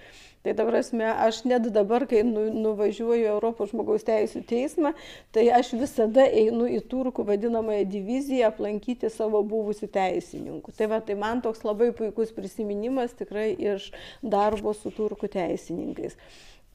[0.45, 4.91] Tai dabar asme, aš net dabar, kai nu, nuvažiuoju Europos žmogaus teisų teismą,
[5.33, 10.75] tai aš visada einu į turkų vadinamąją diviziją aplankyti savo buvusių teisininkų.
[10.77, 13.89] Tai va, tai man toks labai puikus prisiminimas tikrai iš
[14.21, 16.13] darbo su turkų teisininkais.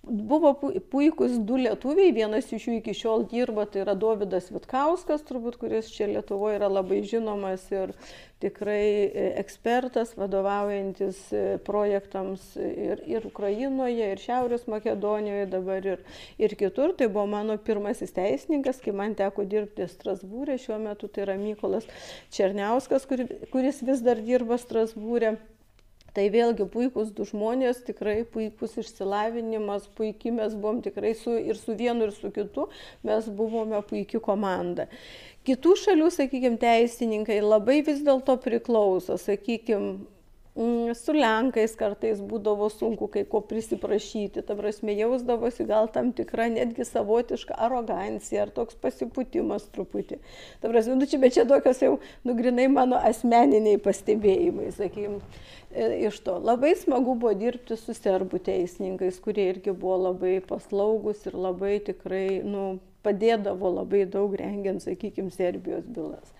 [0.00, 0.54] Buvo
[0.88, 5.90] puikūs du lietuviai, vienas iš jų iki šiol dirba, tai yra Davidas Vitkauskas, turbūt, kuris
[5.92, 7.92] čia Lietuvoje yra labai žinomas ir
[8.40, 16.02] tikrai e, ekspertas, vadovaujantis e, projektams ir, ir Ukrainoje, ir Šiaurės Makedonijoje, dabar ir,
[16.40, 16.96] ir kitur.
[16.96, 21.84] Tai buvo mano pirmasis teisininkas, kai man teko dirbti Strasbūrė, šiuo metu tai yra Mykolas
[22.32, 25.36] Černiauskas, kuris vis dar dirba Strasbūrė.
[26.16, 31.76] Tai vėlgi puikūs du žmonės, tikrai puikus išsilavinimas, puikiai mes buvom tikrai su, ir su
[31.78, 32.66] vienu, ir su kitu,
[33.06, 34.88] mes buvome puikia komanda.
[35.46, 40.19] Kitų šalių, sakykime, teisininkai labai vis dėlto priklauso, sakykime, mm,
[40.96, 46.84] su Lenkais kartais būdavo sunku kai ko prisiprašyti, ta prasme jausdavosi gal tam tikra netgi
[46.84, 50.18] savotiška arogancija ar toks pasiputimas truputį.
[50.60, 51.94] Ta prasme, nu čia, bet čia tokios jau
[52.28, 55.22] nugrinai mano asmeniniai pastebėjimai, sakykime.
[56.10, 61.38] Iš to labai smagu buvo dirbti su serbų teisininkais, kurie irgi buvo labai paslaugus ir
[61.38, 66.34] labai tikrai nu, padėdavo labai daug rengiant, sakykime, Serbijos bylas.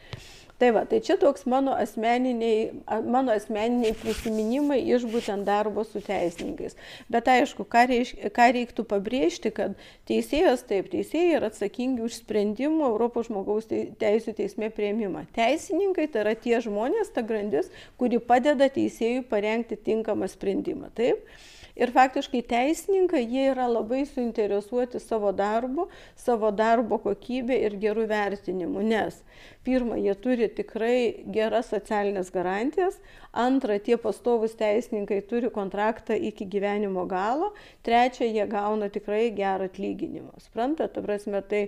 [0.60, 6.74] Tai va, tai čia toks mano asmeniniai, mano asmeniniai prisiminimai iš būtent darbo su teisininkais.
[7.08, 9.78] Bet aišku, ką, reiš, ką reiktų pabrėžti, kad
[10.10, 15.24] teisėjas, taip, teisėjai yra atsakingi už sprendimų Europos žmogaus teisų teisme prieimimą.
[15.38, 20.92] Teisininkai tai yra tie žmonės, ta grandis, kuri padeda teisėjui parengti tinkamą sprendimą.
[20.92, 21.24] Taip?
[21.80, 25.86] Ir faktiškai teisininkai, jie yra labai suinteresuoti savo darbu,
[26.18, 29.22] savo darbo kokybė ir gerų vertinimų, nes
[29.64, 32.98] pirmą, jie turi tikrai geras socialinės garantijas,
[33.32, 37.52] antra, tie pastovus teisininkai turi kontraktą iki gyvenimo galo,
[37.86, 40.32] trečia, jie gauna tikrai gerą atlyginimą.
[40.42, 41.60] Suprantate, ta prasme, tai,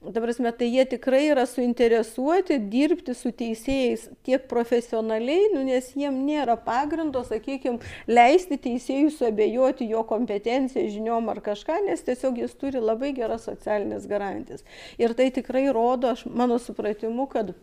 [0.00, 6.22] ta prasme, tai jie tikrai yra suinteresuoti dirbti su teisėjais tiek profesionaliai, nu, nes jiem
[6.24, 12.80] nėra pagrindo, sakykime, leisti teisėjui suabejoti jo kompetenciją, žiniom ar kažką, nes tiesiog jis turi
[12.80, 14.64] labai geras socialinės garantijas.
[15.02, 17.54] Ir tai tikrai rodo, aš, mano supratimu, kad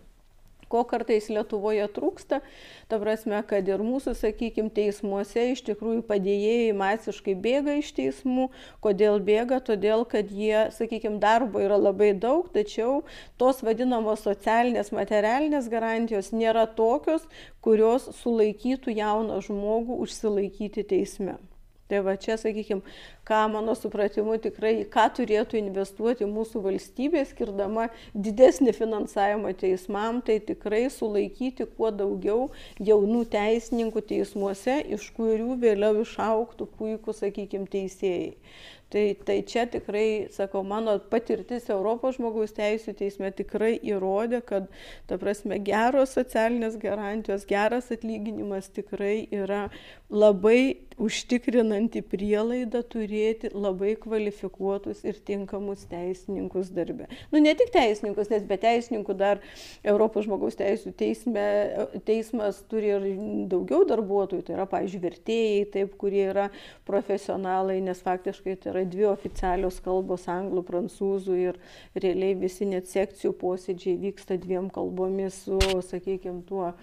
[0.70, 2.40] ko kartais Lietuvoje trūksta,
[2.92, 8.50] ta prasme, kad ir mūsų, sakykime, teismuose iš tikrųjų padėjėjai masiškai bėga iš teismų.
[8.86, 9.60] Kodėl bėga?
[9.66, 13.02] Todėl, kad jie, sakykime, darbo yra labai daug, tačiau
[13.42, 17.26] tos vadinamos socialinės, materialinės garantijos nėra tokios,
[17.66, 21.40] kurios sulaikytų jauną žmogų užsilaikyti teisme.
[21.90, 22.84] Tai va čia, sakykime,
[23.26, 30.84] ką mano supratimu tikrai, ką turėtų investuoti mūsų valstybė, skirdama didesnį finansavimą teismam, tai tikrai
[30.94, 38.36] sulaikyti kuo daugiau jaunų teisininkų teismuose, iš kurių vėliau išauktų puikų, sakykime, teisėjai.
[38.90, 44.66] Tai, tai čia tikrai, sakau, mano patirtis Europos žmogaus teisų teisme tikrai įrodė, kad,
[45.06, 49.68] ta prasme, geros socialinės garantijos, geras atlyginimas tikrai yra
[50.10, 57.08] labai užtikrinanti prielaida turėti labai kvalifikuotus ir tinkamus teisininkus darbe.
[57.32, 59.40] Nu, ne tik teisininkus, nes be teisininkų dar
[59.88, 61.46] Europos žmogaus teisų teisme,
[62.08, 63.08] teismas turi ir
[63.52, 66.50] daugiau darbuotojų, tai yra, pavyzdžiui, vertėjai, taip, kurie yra
[66.88, 71.60] profesionalai, nes faktiškai tai yra dvi oficialios kalbos- anglų, prancūzų ir
[71.96, 76.74] realiai visi net sekcijų posėdžiai vyksta dviem kalbomis su, sakykime, tuo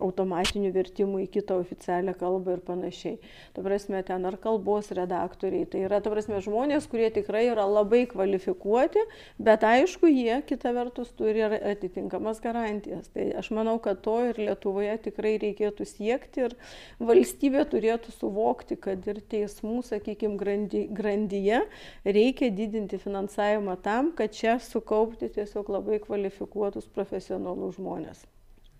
[0.00, 3.18] automatiniu vertimu į kitą oficialią kalbą ir panašiai.
[3.54, 8.04] Ta prasme, ten ar kalbos redaktoriai, tai yra, ta prasme, žmonės, kurie tikrai yra labai
[8.10, 9.02] kvalifikuoti,
[9.42, 13.10] bet aišku, jie kita vertus turi ir atitinkamas garantijas.
[13.14, 16.56] Tai aš manau, kad to ir Lietuvoje tikrai reikėtų siekti ir
[17.02, 21.64] valstybė turėtų suvokti, kad ir teismų, sakykime, grandy, grandyje
[22.06, 28.24] reikia didinti finansavimą tam, kad čia sukaupti tiesiog labai kvalifikuotus profesionalus žmonės.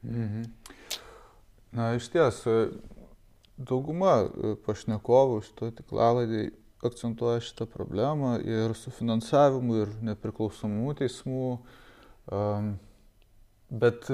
[0.07, 0.46] Mhm.
[1.77, 2.38] Na, iš ties,
[3.57, 4.27] dauguma
[4.66, 6.47] pašnekovų šito tiklalaidį
[6.87, 11.49] akcentuoja šitą problemą ir su finansavimu, ir nepriklausomų teismų.
[13.66, 14.11] Bet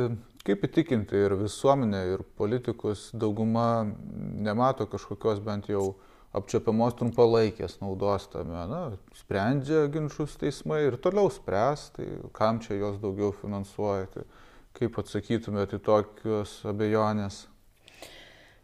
[0.47, 5.93] kaip įtikinti ir visuomenę, ir politikus dauguma nemato kažkokios bent jau
[6.33, 8.63] apčiopiamos trumpalaikės naudos tame.
[8.71, 8.83] Na,
[9.19, 14.25] sprendžia ginčius teismai ir toliau spręs, tai kam čia jos daugiau finansuojate.
[14.73, 17.43] Kaip atsakytumėte į tokius abejonės?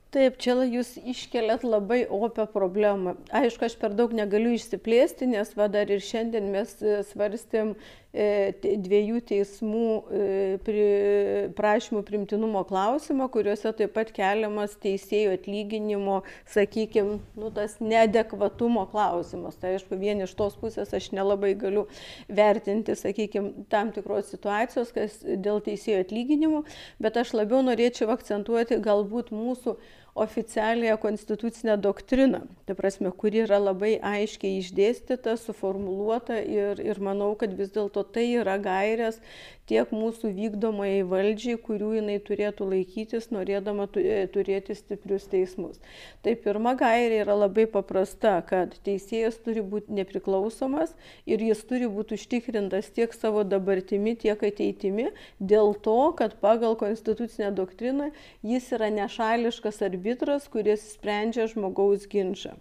[0.09, 3.12] Taip, čia jūs iškeliat labai opę problemą.
[3.29, 7.75] Aišku, aš per daug negaliu išsiplėsti, nes va dar ir šiandien mes e, svarstėm
[8.16, 16.23] e, dviejų teismų e, prašymų primtinumo klausimą, kuriuose taip pat keliamas teisėjų atlyginimo,
[16.55, 19.61] sakykime, nu, tas neadekvatumo klausimas.
[19.61, 21.85] Tai aišku, vien iš tos pusės aš nelabai galiu
[22.33, 26.64] vertinti, sakykime, tam tikros situacijos, kas dėl teisėjų atlyginimų,
[26.97, 29.77] bet aš labiau norėčiau akcentuoti galbūt mūsų
[30.18, 37.54] oficialiąją konstitucinę doktriną, ta prasme, kuri yra labai aiškiai išdėstyta, suformuluota ir, ir manau, kad
[37.59, 39.20] vis dėlto tai yra gairės
[39.68, 45.81] tiek mūsų vykdomai valdžiai, kurių jinai turėtų laikytis, norėdama e, turėti stiprius teismus.
[46.24, 50.94] Tai pirma gairė yra labai paprasta, kad teisėjas turi būti nepriklausomas
[51.28, 57.52] ir jis turi būti užtikrintas tiek savo dabartimi, tiek ateitimi, dėl to, kad pagal konstitucinę
[57.57, 58.12] doktriną
[58.46, 62.59] jis yra nešališkas arbitras, kuris sprendžia žmogaus ginčą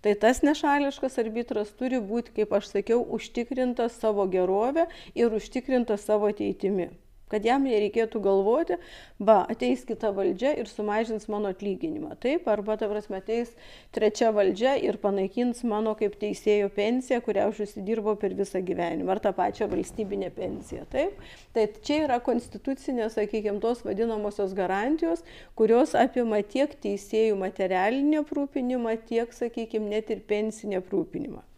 [0.00, 6.30] tai tas nešališkas arbitras turi būti, kaip aš sakiau, užtikrintas savo gerovę ir užtikrintas savo
[6.32, 6.90] ateitimi.
[7.30, 8.76] Kad jam nereikėtų galvoti,
[9.22, 12.16] va, ateis kita valdžia ir sumažins mano atlyginimą.
[12.22, 13.52] Taip, arba, ta prasme, ateis
[13.94, 19.22] trečia valdžia ir panaikins mano kaip teisėjo pensiją, kurią aš užsidirbau per visą gyvenimą, ar
[19.24, 20.86] tą pačią valstybinę pensiją.
[20.92, 21.20] Taip,
[21.56, 25.22] tai čia yra konstitucinės, sakykime, tos vadinamosios garantijos,
[25.58, 31.49] kurios apima tiek teisėjų materialinį aprūpinimą, tiek, sakykime, net ir pensinį aprūpinimą.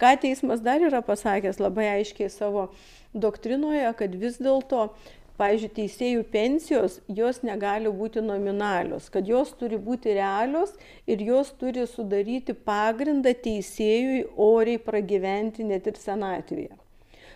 [0.00, 2.68] Ką teismas dar yra pasakęs labai aiškiai savo
[3.14, 4.88] doktrinoje, kad vis dėlto
[5.34, 10.76] Pavyzdžiui, teisėjų pensijos, jos negali būti nominalios, kad jos turi būti realios
[11.10, 16.83] ir jos turi sudaryti pagrindą teisėjui oriai pragyventi net ir senatvėje.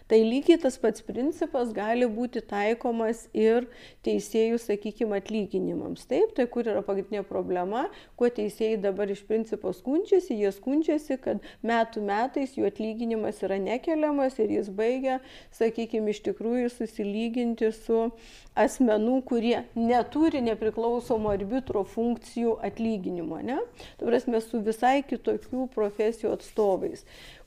[0.09, 3.67] Tai lygiai tas pats principas gali būti taikomas ir
[4.07, 6.07] teisėjų, sakykime, atlyginimams.
[6.09, 7.83] Taip, tai kur yra pagrindinė problema,
[8.17, 14.41] kuo teisėjai dabar iš principo skundžiasi, jie skundžiasi, kad metų metais jų atlyginimas yra nekeliamas
[14.41, 15.19] ir jis baigia,
[15.59, 18.07] sakykime, iš tikrųjų susilyginti su
[18.59, 23.43] asmenų, kurie neturi nepriklausomo arbitro funkcijų atlyginimo.
[23.45, 23.61] Ne?
[24.01, 27.05] Tai prasme, su visai kitokių profesijų atstovais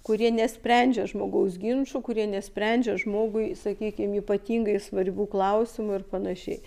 [0.07, 6.57] kurie nesprendžia žmogaus ginčių, kurie nesprendžia žmogui, sakykime, ypatingai svarbių klausimų ir panašiai.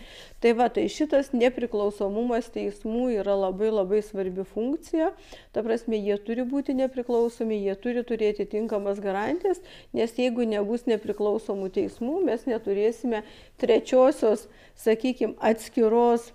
[0.43, 5.11] Tai va, tai šitas nepriklausomumas teismų yra labai labai svarbi funkcija.
[5.57, 9.63] Ta prasme, jie turi būti nepriklausomi, jie turi turėti tinkamas garantijas,
[9.97, 13.25] nes jeigu nebus nepriklausomų teismų, mes neturėsime
[13.61, 14.47] trečiosios,
[14.79, 16.31] sakykime, atskiros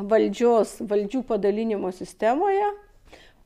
[0.00, 2.68] valdžios, valdžių padalinimo sistemoje,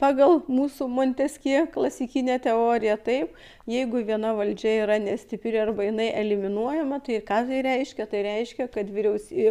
[0.00, 3.34] pagal mūsų Monteskie klasikinę teoriją, taip,
[3.70, 8.06] jeigu viena valdžia yra nestipri arba jinai eliminuojama, tai ką tai reiškia?
[8.10, 8.90] Tai reiškia, kad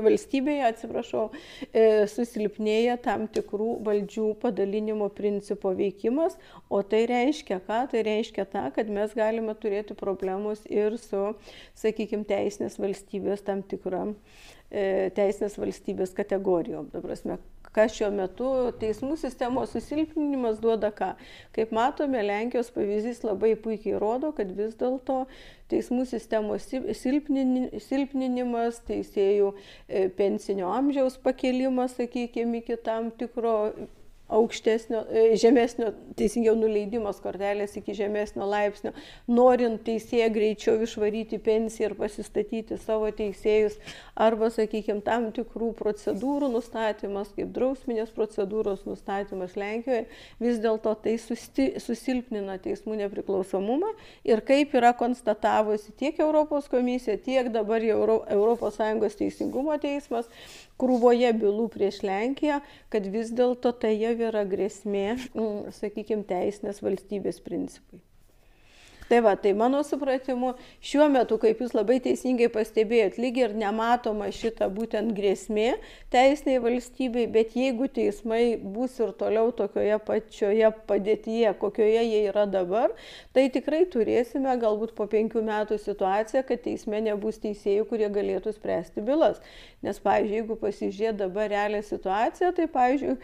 [0.08, 1.25] valstybėje, atsiprašau,
[1.71, 6.38] e, susilpnėja tam tikrų valdžių padalinimo principo veikimas,
[6.69, 7.84] o tai reiškia ką?
[7.91, 11.34] Tai reiškia tą, kad mes galime turėti problemus ir su,
[11.79, 14.15] sakykime, teisinės valstybės tam tikram
[14.69, 16.89] e, teisinės valstybės kategorijom.
[16.93, 17.17] Dabar,
[17.74, 18.50] kas šiuo metu
[18.82, 21.14] teismų sistemos susilpninimas duoda ką.
[21.56, 25.24] Kaip matome, Lenkijos pavyzdys labai puikiai rodo, kad vis dėlto
[25.74, 26.68] teismų sistemos
[27.88, 33.56] silpninimas, teisėjų e, pensinio amžiaus pakelimas, sakykime, iki tam tikro
[34.28, 38.94] aukštesnio, e, žemesnio, teisingiau nuleidimas kortelės iki žemesnio laipsnio,
[39.28, 43.76] norint teisėją greičiau išvaryti pensiją ir pasistatyti savo teisėjus,
[44.16, 50.06] arba, sakykime, tam tikrų procedūrų nustatymas, kaip drausminės procedūros nustatymas Lenkijoje,
[50.42, 53.94] vis dėlto tai susti, susilpnina teismų nepriklausomumą.
[54.28, 60.30] Ir kaip yra konstatavusi tiek Europos komisija, tiek dabar jau ES teisingumo teismas,
[60.80, 62.60] krūvoje bylų prieš Lenkiją,
[62.94, 68.04] kad vis dėlto tai jau yra grėsmė, mm, sakykime, teisinės valstybės principui.
[69.08, 74.30] Tai va, tai mano supratimu, šiuo metu, kaip jūs labai teisingai pastebėjot, lyg ir nematoma
[74.34, 75.76] šita būtent grėsmė
[76.13, 82.95] teisiniai valstybei, bet jeigu teismai bus ir toliau tokioje pačioje padėtyje, kokioje jie yra dabar,
[83.36, 89.04] tai tikrai turėsime galbūt po penkių metų situaciją, kad teisme nebus teisėjų, kurie galėtų spręsti
[89.04, 89.43] bylas.
[89.84, 93.19] Nes, pavyzdžiui, jeigu pasižiūrėt dabar realią situaciją, tai, pavyzdžiui,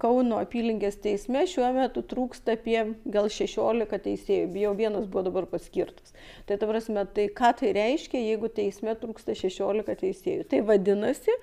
[0.00, 6.14] Kauno apylinkės teisme šiuo metu trūksta apie gal 16 teisėjų, bijau vienas buvo dabar paskirtas.
[6.48, 10.46] Tai ta prasme, tai ką tai reiškia, jeigu teisme trūksta 16 teisėjų?
[10.48, 11.36] Tai vadinasi,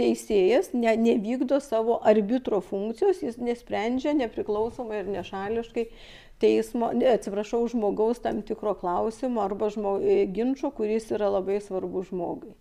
[0.00, 5.86] teisėjas ne, nevykdo savo arbitro funkcijos, jis nesprendžia nepriklausomai ir nešališkai
[6.42, 12.52] teismo, atsiprašau, žmogaus tam tikro klausimo arba žmog, e, ginčio, kuris yra labai svarbus žmogui.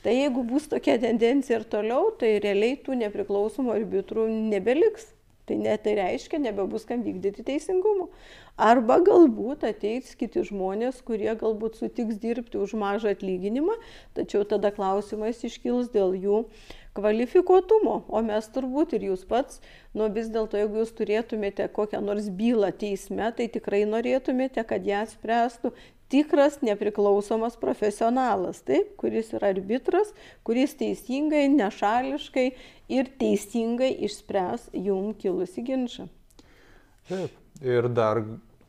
[0.00, 5.10] Tai jeigu bus tokia tendencija ir toliau, tai realiai tų nepriklausomų arbitrų nebeliks.
[5.50, 8.06] Tai net tai reiškia, nebebus kam vykdyti teisingumo.
[8.54, 13.74] Arba galbūt ateis kiti žmonės, kurie galbūt sutiks dirbti už mažą atlyginimą,
[14.14, 16.44] tačiau tada klausimas iškils dėl jų
[16.94, 17.96] kvalifikuotumo.
[18.06, 19.58] O mes turbūt ir jūs pats,
[19.90, 25.02] nu vis dėlto, jeigu jūs turėtumėte kokią nors bylą teisme, tai tikrai norėtumėte, kad ją
[25.16, 25.74] spręstų
[26.10, 30.10] tikras nepriklausomas profesionalas, taip, kuris yra arbitras,
[30.46, 32.46] kuris teisingai, nešališkai
[32.90, 36.08] ir teisingai išspręs jum kilusi ginčą.
[37.08, 38.22] Taip, ir dar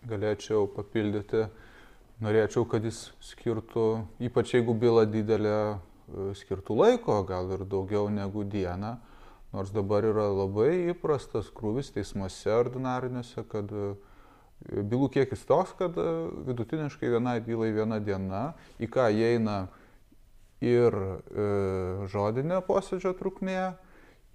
[0.08, 1.48] galėčiau papildyti,
[2.22, 3.88] norėčiau, kad jis skirtų,
[4.30, 5.58] ypač jeigu byla didelė,
[6.38, 8.98] skirtų laiko, gal ir daugiau negu dieną,
[9.54, 13.94] nors dabar yra labai įprastas krūvis teismuose ordinariniuose, kad uh,
[14.70, 16.10] Bylų kiekis toks, kad e,
[16.48, 18.44] vidutiniškai vienai bylai viena diena,
[18.82, 19.64] į ką įeina
[20.62, 21.48] ir e,
[22.12, 23.74] žodinė posėdžio trukmė,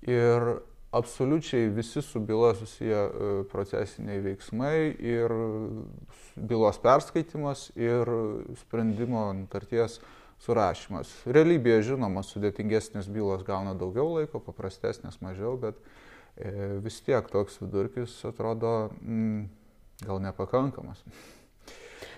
[0.06, 0.48] ir
[0.96, 3.10] absoliučiai visi su byla susiję e,
[3.52, 5.34] procesiniai veiksmai, ir
[6.36, 8.10] bylos perskaitimas, ir
[8.60, 10.00] sprendimo nutarties
[10.44, 11.12] surašymas.
[11.26, 15.78] Realybėje žinoma, sudėtingesnės bylos gauna daugiau laiko, paprastesnės mažiau, bet
[16.36, 19.46] e, vis tiek toks vidurkis atrodo mm,
[20.04, 21.00] gal nepakankamas.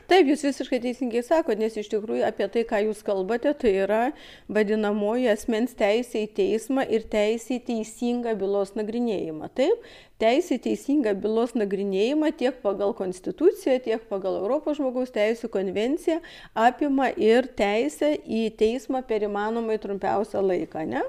[0.08, 4.00] Taip, jūs visiškai teisingai sakote, nes iš tikrųjų apie tai, ką jūs kalbate, tai yra
[4.48, 9.50] vadinamoji asmens teisė į teismą ir teisė į teisingą bylos nagrinėjimą.
[9.58, 9.84] Taip,
[10.18, 16.18] teisė į teisingą bylos nagrinėjimą tiek pagal Konstituciją, tiek pagal Europos žmogaus teisų konvenciją
[16.58, 20.84] apima ir teisę į teismą per įmanomai trumpiausią laiką.
[20.90, 21.04] Ne?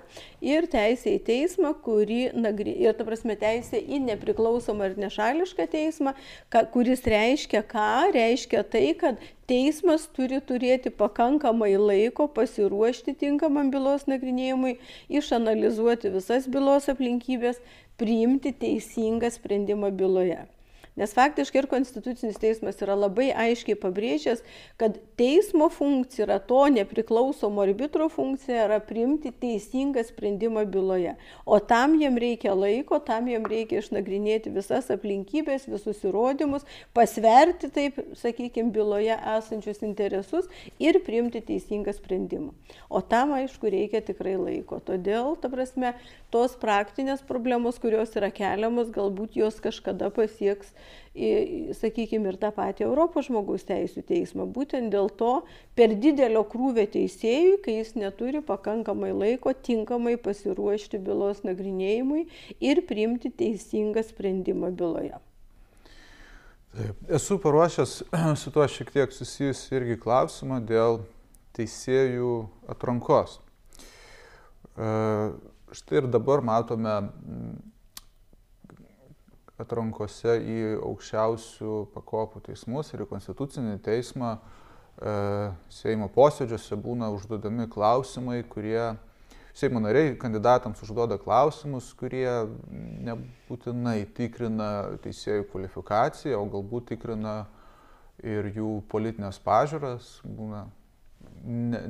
[0.45, 6.15] Ir teisė į teismą, kuri, ir ta prasme teisė į nepriklausomą ir nešališką teismą,
[6.73, 7.89] kuris reiškia ką?
[8.13, 14.77] Reiškia tai, kad teismas turi turėti pakankamai laiko pasiruošti tinkamam bylos nagrinėjimui,
[15.09, 17.57] išanalizuoti visas bylos aplinkybės,
[17.99, 20.39] priimti teisingą sprendimą byloje.
[20.99, 24.41] Nes faktiškai ir Konstitucinis teismas yra labai aiškiai pabrėžęs,
[24.81, 31.15] kad teismo funkcija yra to nepriklausomo arbitro funkcija yra priimti teisingą sprendimą byloje.
[31.45, 38.03] O tam jam reikia laiko, tam jam reikia išnagrinėti visas aplinkybės, visus įrodymus, pasverti taip,
[38.19, 40.51] sakykime, byloje esančius interesus
[40.83, 42.51] ir priimti teisingą sprendimą.
[42.91, 44.81] O tam, aišku, reikia tikrai laiko.
[44.83, 45.95] Todėl, ta prasme,
[46.33, 50.73] tos praktinės problemos, kurios yra keliamos, galbūt jos kažkada pasieks
[51.77, 54.47] sakykime, ir tą patį Europos žmogaus teisų teismą.
[54.49, 55.41] Būtent dėl to
[55.77, 62.27] per didelio krūvio teisėjui, kai jis neturi pakankamai laiko tinkamai pasiruošti bylos nagrinėjimui
[62.59, 65.19] ir priimti teisingą sprendimą byloje.
[66.69, 66.97] Taip.
[67.09, 68.03] Esu paruošęs
[68.41, 71.01] su tuo šiek tiek susijus irgi klausimą dėl
[71.57, 72.33] teisėjų
[72.69, 73.39] atrankos.
[74.77, 74.91] E,
[75.75, 76.93] štai ir dabar matome
[79.59, 84.39] atrankose į aukščiausių pakopų teismus ir į konstitucinį teismą e,
[85.73, 88.95] Seimo posėdžiuose būna užduodami klausimai, kurie
[89.59, 92.29] Seimo nariai kandidatams užduoda klausimus, kurie
[93.03, 97.41] nebūtinai tikrina teisėjų kvalifikaciją, o galbūt tikrina
[98.23, 100.19] ir jų politinės pažiūras.
[100.23, 100.67] Būna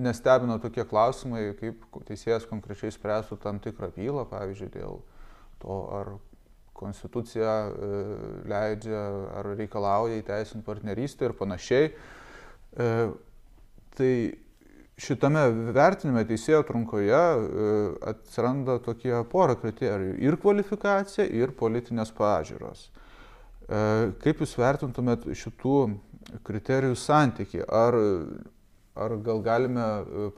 [0.02, 5.00] nestebino tokie klausimai, kaip teisėjas konkrečiai spręstų tam tikrą bylą, pavyzdžiui, dėl
[5.62, 6.16] to, ar
[6.80, 7.90] konstitucija e,
[8.50, 9.00] leidžia
[9.40, 11.90] ar reikalauja įteisinti partnerystę ir panašiai.
[11.90, 12.92] E,
[14.00, 14.14] tai
[15.00, 15.44] šitame
[15.76, 17.72] vertinime teisėjo trunkoje e,
[18.14, 22.90] atsiranda tokie pora kriterijų- ir kvalifikacija, ir politinės pažiūros.
[23.70, 25.74] Kaip Jūs vertintumėt šitų
[26.42, 27.60] kriterijų santyki?
[27.62, 27.94] Ar,
[28.98, 29.86] ar gal galime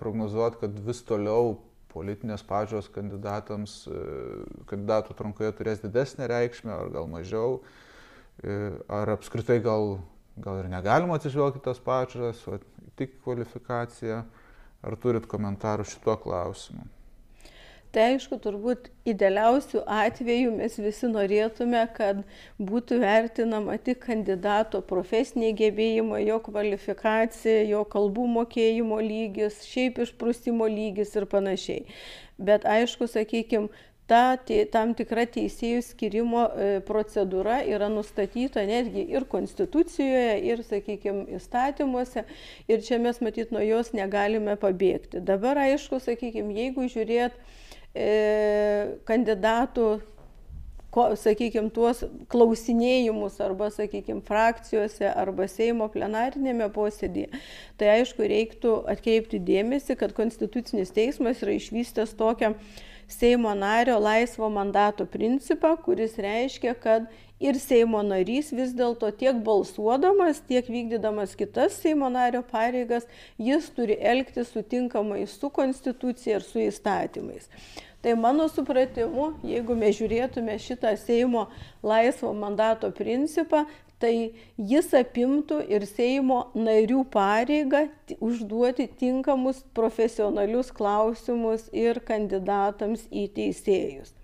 [0.01, 1.53] prognozuoti, kad vis toliau
[1.91, 4.03] politinės pažiūros kandidatams, e,
[4.69, 7.59] kandidatų trunkoje turės didesnę reikšmę ar gal mažiau,
[8.43, 9.99] e, ar apskritai gal,
[10.39, 12.45] gal ir negalima atsižvelgti tas pažiūras,
[12.99, 14.23] tik kvalifikaciją,
[14.81, 16.87] ar turit komentarų šituo klausimu?
[17.91, 22.21] Tai aišku, turbūt idealiausių atvejų mes visi norėtume, kad
[22.55, 31.11] būtų vertinama tik kandidato profesiniai gebėjimai, jo kvalifikacija, jo kalbų mokėjimo lygis, šiaip išprūsimo lygis
[31.19, 31.83] ir panašiai.
[32.39, 33.67] Bet aišku, sakykime,
[34.11, 34.39] ta
[34.71, 42.23] tam tikra teisėjų skirimo e, procedūra yra nustatyta netgi ir konstitucijoje, ir, sakykime, įstatymuose.
[42.71, 45.19] Ir čia mes matyt nuo jos negalime pabėgti.
[45.27, 47.35] Dabar, aišku, sakykime, jeigu žiūrėt
[49.07, 49.87] kandidatų,
[50.91, 57.31] ko, sakykime, tuos klausinėjimus arba, sakykime, frakcijose arba Seimo plenarinėme posėdėje,
[57.79, 62.55] tai aišku, reiktų atkreipti dėmesį, kad Konstitucinis teismas yra išvystęs tokią
[63.11, 67.09] Seimo nario laisvo mandato principą, kuris reiškia, kad
[67.41, 73.07] ir Seimo narys vis dėlto tiek balsuodamas, tiek vykdydamas kitas Seimo nario pareigas,
[73.41, 77.49] jis turi elgtis sutinkamai su konstitucija ir su įstatymais.
[78.01, 81.45] Tai mano supratimu, jeigu mes žiūrėtume šitą Seimo
[81.85, 83.67] laisvo mandato principą,
[84.01, 87.83] tai jis apimtų ir Seimo narių pareigą
[88.17, 94.15] užduoti tinkamus profesionalius klausimus ir kandidatams į teisėjus.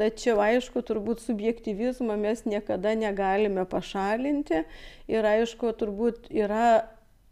[0.00, 4.62] Tačiau, aišku, turbūt subjektivizmą mes niekada negalime pašalinti
[5.12, 6.88] ir, aišku, turbūt yra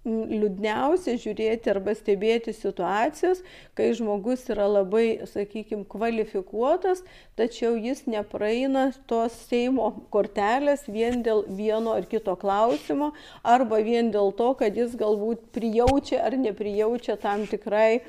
[0.08, 3.42] liūdniausia žiūrėti arba stebėti situacijas,
[3.76, 7.02] kai žmogus yra labai, sakykime, kvalifikuotas,
[7.36, 13.12] tačiau jis nepraeina tos Seimo kortelės vien dėl vieno ar kito klausimo,
[13.44, 18.00] arba vien dėl to, kad jis galbūt prijaučia ar neprijaučia tam tikrai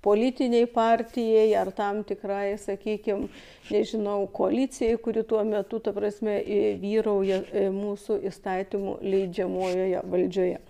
[0.00, 3.28] politiniai partijai ar tam tikrai, sakykime,
[3.70, 6.38] nežinau, koalicijai, kuri tuo metu, ta prasme,
[6.80, 10.62] vyrauja e, mūsų įstatymų leidžiamojoje valdžioje.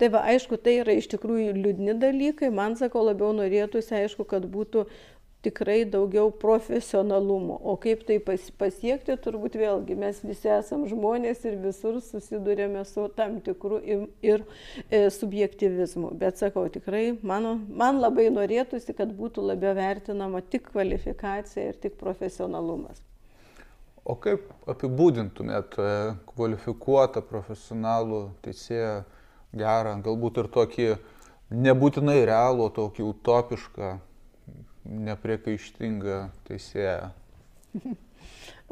[0.00, 4.46] Tai va, aišku, tai yra iš tikrųjų liūdni dalykai, man sako, labiau norėtųsi, aišku, kad
[4.50, 4.88] būtų
[5.44, 7.58] tikrai daugiau profesionalumo.
[7.62, 8.16] O kaip tai
[8.58, 14.44] pasiekti, turbūt vėlgi mes visi esam žmonės ir visur susidurėme su tam tikru ir, ir
[14.88, 16.14] e, subjektivizmu.
[16.20, 21.98] Bet sakau, tikrai mano, man labai norėtųsi, kad būtų labiau vertinama tik kvalifikacija ir tik
[22.00, 23.02] profesionalumas.
[24.04, 25.90] O kaip apibūdintumėt e,
[26.32, 29.04] kvalifikuotą profesionalų teisėją
[29.58, 30.88] gerą, galbūt ir tokį
[31.64, 33.92] nebūtinai realų, tokį utopišką
[34.84, 37.12] nepriekaištinga teisėja?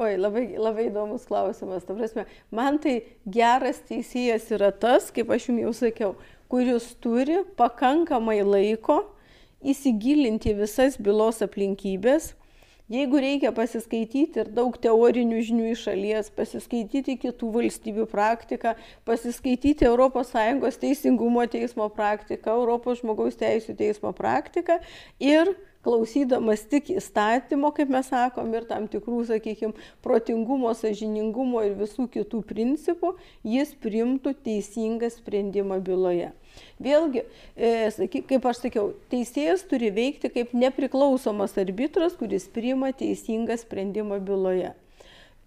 [0.01, 1.85] Oi, labai, labai įdomus klausimas.
[1.85, 6.13] Ta prasme, man tai geras teisėjas yra tas, kaip aš jums jau sakiau,
[6.49, 9.03] kuris turi pakankamai laiko
[9.63, 12.33] įsigilinti visas bylos aplinkybės,
[12.93, 18.75] Jeigu reikia pasiskaityti ir daug teorinių žinių iš šalies, pasiskaityti kitų valstybių praktiką,
[19.07, 24.77] pasiskaityti ES teisingumo teismo praktiką, Europos žmogaus teisų teismo praktiką
[25.17, 29.73] ir klausydamas tik įstatymo, kaip mes sakom, ir tam tikrų, sakykime,
[30.05, 33.13] protingumo, sažiningumo ir visų kitų principų,
[33.47, 36.31] jis primtų teisingą sprendimą byloje.
[36.83, 37.25] Vėlgi,
[37.57, 37.89] e,
[38.29, 44.73] kaip aš sakiau, teisėjas turi veikti kaip nepriklausomas arbitras, kuris priima teisingą sprendimą byloje.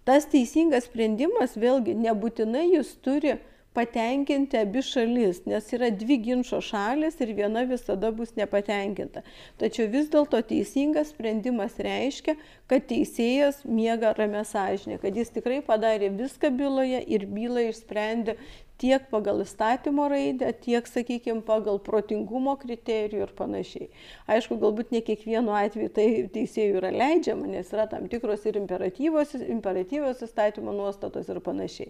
[0.07, 3.37] Tas teisingas sprendimas, vėlgi, nebūtinai jis turi
[3.77, 9.21] patenkinti abi šalis, nes yra dvi ginčio šalis ir viena visada bus nepatenkinta.
[9.61, 12.35] Tačiau vis dėlto teisingas sprendimas reiškia,
[12.71, 18.37] kad teisėjas miega ramę sąžinę, kad jis tikrai padarė viską byloje ir bylą išsprendė
[18.77, 23.89] tiek pagal įstatymo raidę, tiek, sakykime, pagal protingumo kriterijų ir panašiai.
[24.29, 29.33] Aišku, galbūt ne kiekvienu atveju tai teisėjų yra leidžiama, nes yra tam tikros ir imperatyvos,
[29.41, 31.89] imperatyvos įstatymo nuostatos ir panašiai.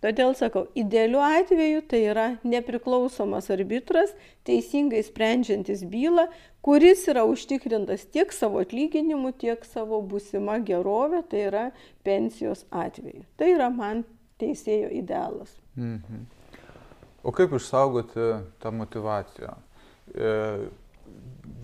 [0.00, 4.14] Todėl sakau, idealiu atveju tai yra nepriklausomas arbitras,
[4.48, 6.30] teisingai sprendžiantis bylą,
[6.64, 11.66] kuris yra užtikrintas tiek savo atlyginimu, tiek savo būsima gerovė, tai yra
[12.06, 13.26] pensijos atveju.
[13.36, 14.06] Tai yra man
[14.40, 15.52] teisėjo idealas.
[15.80, 16.26] Mhm.
[17.24, 18.26] O kaip išsaugoti
[18.60, 19.54] tą motivaciją?
[20.12, 20.30] E,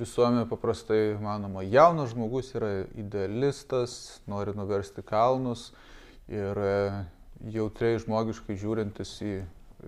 [0.01, 5.71] visuomenė paprastai manoma, jaunas žmogus yra idealistas, nori nuversti kalnus
[6.29, 6.77] ir e,
[7.57, 9.35] jautriai žmogiškai žiūrintis į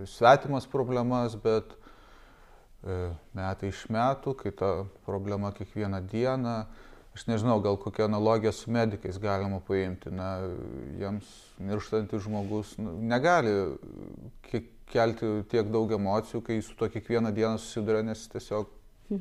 [0.09, 4.73] svetimas problemas, bet e, metai iš metų, kai ta
[5.09, 6.59] problema kiekvieną dieną,
[7.19, 10.39] aš nežinau, gal kokią analogiją su medikais galima paimti, na,
[11.01, 11.27] jiems
[11.59, 13.55] mirštantis žmogus nu, negali
[14.93, 18.71] kelti tiek daug emocijų, kai su to kiekvieną dieną susiduria, nes tiesiog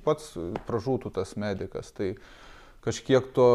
[0.05, 0.35] pats
[0.67, 1.89] pražūtų tas medikas.
[1.95, 2.13] Tai
[2.85, 3.49] kažkiek to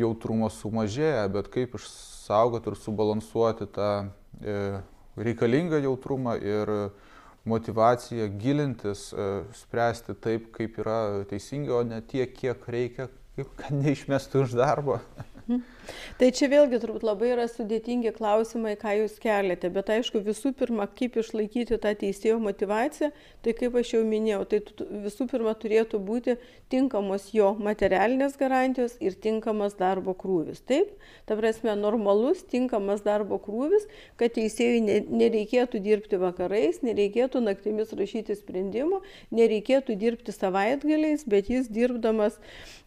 [0.00, 3.92] jautrumo sumažėja, bet kaip išsaugoti ir subalansuoti tą
[4.40, 4.58] e,
[5.20, 6.72] reikalingą jautrumą ir
[7.44, 13.76] motivaciją gilintis, e, spręsti taip, kaip yra teisinga, o ne tiek, kiek reikia, kaip kad
[13.76, 14.98] neišmestų iš darbo.
[16.20, 20.86] Tai čia vėlgi turbūt labai yra sudėtingi klausimai, ką jūs keliate, bet aišku, visų pirma,
[20.86, 23.10] kaip išlaikyti tą teisėjo motivaciją,
[23.42, 24.60] tai kaip aš jau minėjau, tai
[25.02, 26.36] visų pirma turėtų būti
[26.72, 30.62] tinkamos jo materialinės garantijos ir tinkamas darbo krūvis.
[30.68, 30.92] Taip,
[31.26, 33.88] ta prasme, normalus, tinkamas darbo krūvis,
[34.20, 39.02] kad teisėjui nereikėtų dirbti vakarais, nereikėtų naktimis rašyti sprendimų,
[39.34, 42.38] nereikėtų dirbti savaitgaliais, bet jis dirbdamas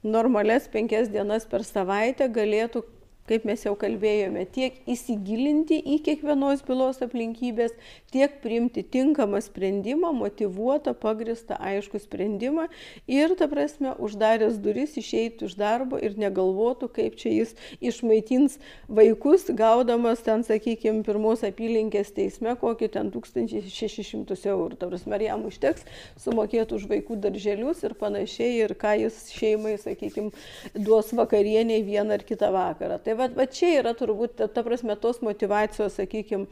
[0.06, 2.85] normales penkias dienas per savaitę galėtų
[3.30, 7.74] kaip mes jau kalbėjome, tiek įsigilinti į kiekvienos bylos aplinkybės,
[8.14, 12.68] tiek priimti tinkamą sprendimą, motivuotą, pagristą, aišku sprendimą
[13.10, 19.48] ir, ta prasme, uždaręs duris išeitų iš darbo ir negalvotų, kaip čia jis išmaitins vaikus,
[19.50, 24.78] gaudamas ten, sakykime, pirmos apylinkės teisme kokį ten 1600 eurų.
[24.80, 25.86] Ta prasme, ar jam užteks
[26.22, 30.32] sumokėti už vaikų darželius ir panašiai, ir ką jis šeimai, sakykime,
[30.78, 33.00] duos vakarieniai vieną ar kitą vakarą.
[33.04, 36.46] Tai va, va čia yra turbūt, ta, ta prasme, tos motivacijos, sakykime,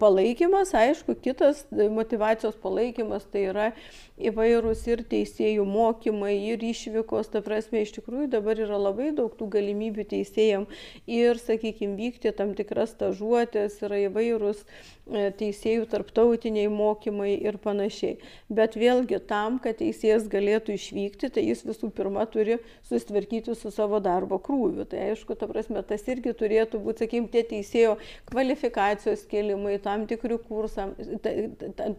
[0.00, 3.70] palaikymas, aišku, kitas motivacijos palaikymas tai yra
[4.16, 9.48] įvairūs ir teisėjų mokymai, ir išvykos, ta prasme, iš tikrųjų dabar yra labai daug tų
[9.52, 10.66] galimybių teisėjam
[11.04, 18.16] ir, sakykime, vykti tam tikras stažuotės, yra įvairūs e, teisėjų tarptautiniai mokymai ir panašiai.
[18.48, 22.58] Bet vėlgi tam, kad teisėjas galėtų išvykti, tai jis visų pirma turi
[22.88, 24.86] susitvarkyti su savo darbo krūviu.
[24.88, 27.96] Tai aišku, ta prasme, tas irgi turėtų būti, sakykime, tie teisėjo
[28.30, 30.94] kvalifikacijos kelimai, tam tikri, kursam,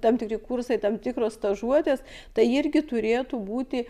[0.03, 2.03] tam tikri kursai, tam tikros stažuotės,
[2.37, 3.85] tai irgi turėtų būti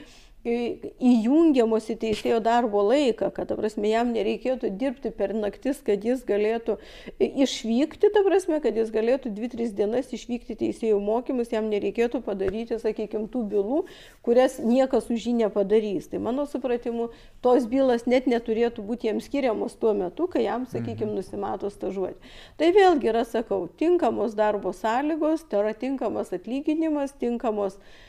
[0.47, 6.23] įjungiamos į teisėjo darbo laiką, kad, ta prasme, jam nereikėtų dirbti per naktis, kad jis
[6.27, 6.77] galėtų
[7.19, 13.27] išvykti, ta prasme, kad jis galėtų 2-3 dienas išvykti teisėjų mokymus, jam nereikėtų padaryti, sakykime,
[13.33, 13.83] tų bylų,
[14.25, 16.09] kurias niekas už jį nepadarys.
[16.11, 17.11] Tai mano supratimu,
[17.45, 21.21] tos bylas net neturėtų būti jam skiriamos tuo metu, kai jam, sakykime, mhm.
[21.21, 22.35] nusimato stažuoti.
[22.59, 28.06] Tai vėlgi yra, sakau, tinkamos darbo sąlygos, tai yra tinkamas atlyginimas, tinkamos E,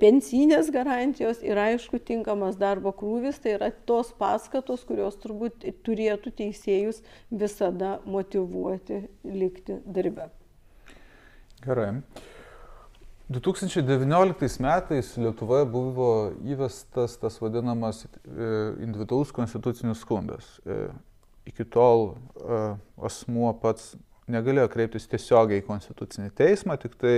[0.00, 7.02] pensinės garantijos ir aišku tinkamas darbo krūvis, tai yra tos paskatos, kurios turbūt turėtų teisėjus
[7.30, 10.30] visada motivuoti likti darbe.
[11.64, 11.92] Gerai.
[13.28, 16.10] 2019 metais Lietuvoje buvo
[16.48, 18.08] įvestas tas vadinamas e,
[18.80, 20.54] individualus konstitucinis skundas.
[20.64, 20.86] E,
[21.50, 22.14] iki tol
[23.04, 23.94] asmuo pats
[24.32, 27.14] negalėjo kreiptis tiesiogiai į konstitucinį teismą, tik tai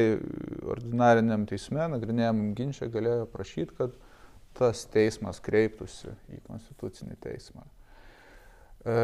[0.71, 3.97] ordinariniam teisme, nagrinėjamam ginčią galėjo prašyti, kad
[4.59, 7.65] tas teismas kreiptųsi į konstitucinį teismą.
[8.85, 8.97] E,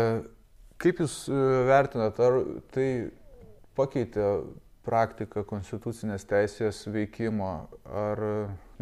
[0.82, 2.40] kaip Jūs e, vertinat, ar
[2.74, 2.88] tai
[3.78, 4.30] pakeitė
[4.86, 7.54] praktiką konstitucinės teisės veikimo,
[7.90, 8.22] ar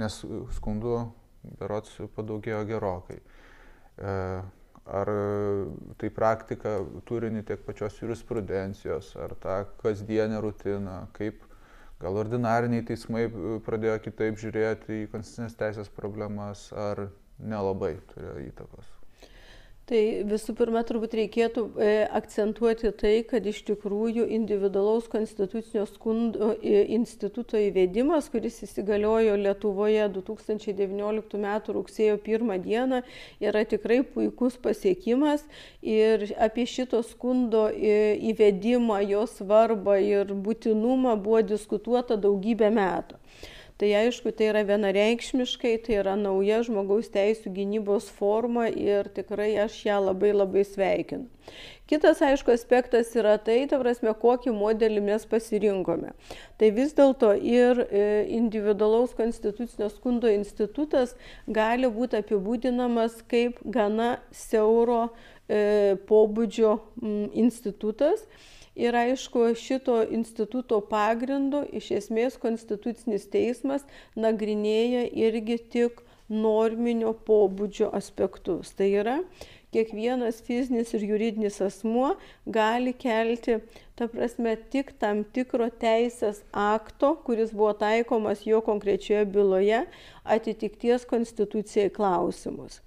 [0.01, 0.18] nes
[0.59, 0.99] skundų
[1.61, 3.20] berots padaugėjo gerokai.
[4.85, 5.09] E, ar
[5.97, 6.76] tai praktika
[7.09, 11.41] turinį tiek pačios jurisprudencijos, ar tą kasdienę rutiną, kaip
[12.01, 13.28] gal ordinariniai teismai
[13.64, 17.09] pradėjo kitaip žiūrėti į konstitucinės teisės problemas, ar
[17.39, 19.04] nelabai turėjo įtakos.
[19.85, 27.61] Tai visų pirma, turbūt reikėtų e, akcentuoti tai, kad iš tikrųjų individualaus konstitucinio skundo instituto
[27.61, 31.49] įvedimas, kuris įsigaliojo Lietuvoje 2019 m.
[31.76, 33.03] rugsėjo 1 dieną,
[33.45, 35.45] yra tikrai puikus pasiekimas
[35.85, 37.66] ir apie šito skundo
[38.32, 43.20] įvedimą, jo svarbą ir būtinumą buvo diskutuota daugybę metų.
[43.75, 49.81] Tai aišku, tai yra vienareikšmiškai, tai yra nauja žmogaus teisų gynybos forma ir tikrai aš
[49.89, 51.27] ją labai labai sveikinu.
[51.91, 56.14] Kitas, aišku, aspektas yra tai, ta prasme, kokį modelį mes pasirinkome.
[56.57, 58.05] Tai vis dėlto ir e,
[58.39, 61.12] individualaus konstitucinio skundo institutas
[61.51, 65.09] gali būti apibūdinamas kaip gana siauro
[65.51, 66.79] e, pobūdžio
[67.35, 68.22] institutas
[68.75, 73.85] Ir aišku, šito instituto pagrindu iš esmės konstitucinis teismas
[74.18, 78.72] nagrinėja irgi tik norminio pobūdžio aspektus.
[78.75, 79.18] Tai yra,
[79.75, 82.14] kiekvienas fizinis ir juridinis asmuo
[82.47, 83.61] gali kelti,
[83.99, 89.85] ta prasme, tik tam tikro teisės akto, kuris buvo taikomas jo konkrečioje byloje,
[90.37, 92.81] atitikties konstitucijai klausimus.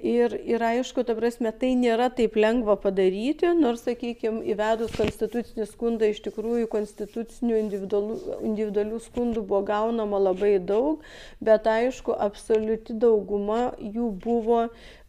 [0.00, 6.08] Ir, ir aišku, ta prasme, tai nėra taip lengva padaryti, nors, sakykime, įvedus konstitucinį skundą,
[6.08, 8.14] iš tikrųjų konstitucinių individualių,
[8.48, 11.04] individualių skundų buvo gaunama labai daug,
[11.44, 14.62] bet aišku, absoliuti dauguma jų buvo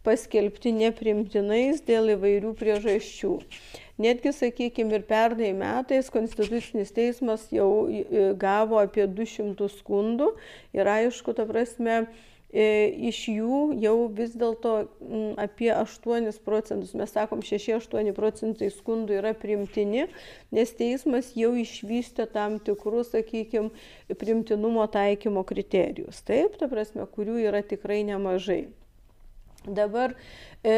[0.04, 3.38] paskelbti neprimtinais dėl įvairių priežasčių.
[4.02, 7.86] Netgi, sakykime, ir pernai metais Konstitucinis teismas jau
[8.36, 10.34] gavo apie 200 skundų
[10.76, 14.74] ir aišku, ta prasme, E, iš jų jau vis dėlto
[15.40, 20.06] apie 8 procentus, mes sakom 6-8 procentai skundų yra primtini,
[20.52, 23.72] nes teismas jau išvystė tam tikrus, sakykime,
[24.20, 26.20] primtinumo taikymo kriterijus.
[26.28, 28.66] Taip, ta prasme, kurių yra tikrai nemažai.
[29.66, 30.14] Dabar
[30.64, 30.72] e,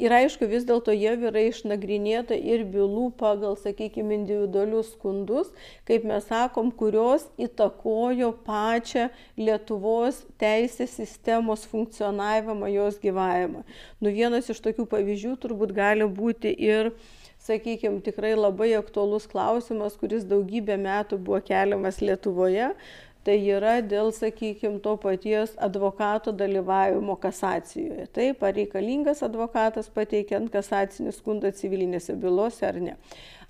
[0.00, 5.50] ir aišku, vis dėlto jau yra išnagrinėta ir bylų pagal, sakykime, individualius skundus,
[5.88, 13.66] kaip mes sakom, kurios įtakojo pačią Lietuvos teisės sistemos funkcionavimą, jos gyvavimą.
[14.00, 16.94] Nu vienas iš tokių pavyzdžių turbūt gali būti ir
[17.44, 22.72] sakykime, tikrai labai aktuolus klausimas, kuris daugybę metų buvo keliamas Lietuvoje,
[23.26, 28.06] tai yra dėl, sakykime, to paties advokato dalyvavimo kasacijoje.
[28.16, 32.96] Taip, ar reikalingas advokatas pateikiant kasacinį skundą civilinėse bylose ar ne.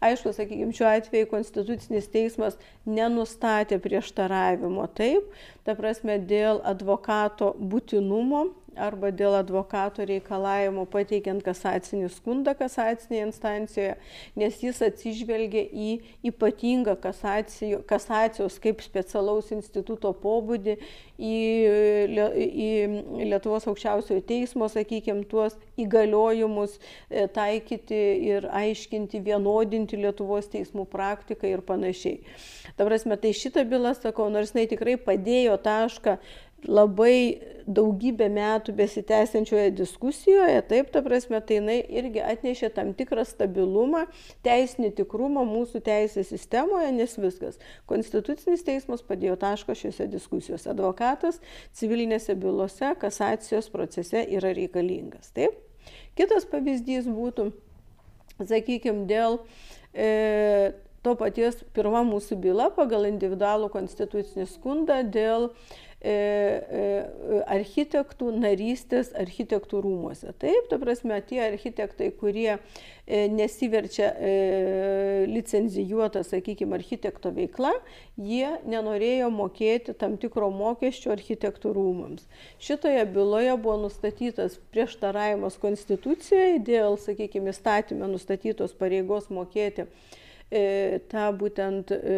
[0.01, 2.57] Aišku, sakykime, šiuo atveju Konstitucinis teismas
[2.89, 5.27] nenustatė prieštaravimo taip,
[5.67, 8.47] ta prasme, dėl advokato būtinumo
[8.79, 13.95] arba dėl advokato reikalavimo pateikiant kasacinį skundą kasacinėje instancijoje,
[14.39, 15.91] nes jis atsižvelgia į
[16.31, 20.77] ypatingą kasacijos kaip specialaus instituto pobūdį,
[21.21, 21.35] į,
[22.11, 22.71] į
[23.29, 28.01] Lietuvos aukščiausiojo teismo, sakykime, tuos įgaliojimus e, taikyti
[28.31, 32.21] ir aiškinti, vienodinti Lietuvos teismų praktiką ir panašiai.
[32.79, 36.17] Ta prasme, tai šitą bylą, sakau, nors jinai tikrai padėjo tašką
[36.69, 37.41] labai
[37.71, 44.05] daugybę metų besitęsiančioje diskusijoje, taip, ta prasme, tai jinai irgi atnešė tam tikrą stabilumą,
[44.47, 47.61] teisinį tikrumą mūsų teisės sistemoje, nes viskas.
[47.91, 50.71] Konstitucinis teismas padėjo tašką šiuose diskusijose.
[50.73, 51.41] Advokatas
[51.79, 55.33] civilinėse bylose kasacijos procese yra reikalingas.
[55.37, 55.59] Taip.
[56.19, 57.51] Kitas pavyzdys būtų,
[58.43, 59.39] sakykime, dėl
[59.95, 60.73] e,
[61.07, 70.33] to paties pirma mūsų byla pagal individualų konstitucinį skundą dėl e, architektų narystės architektų rūmose.
[70.41, 77.75] Taip, ta prasme, tie architektai, kurie e, nesiverčia e, licenzijuota, sakykime, architekto veikla,
[78.17, 82.25] jie nenorėjo mokėti tam tikro mokesčio architektų rūmams.
[82.65, 91.93] Šitoje byloje buvo nustatytas prieštaravimas konstitucijai dėl, sakykime, įstatymę nustatytos pareigos mokėti E, tą būtent
[91.95, 92.15] e,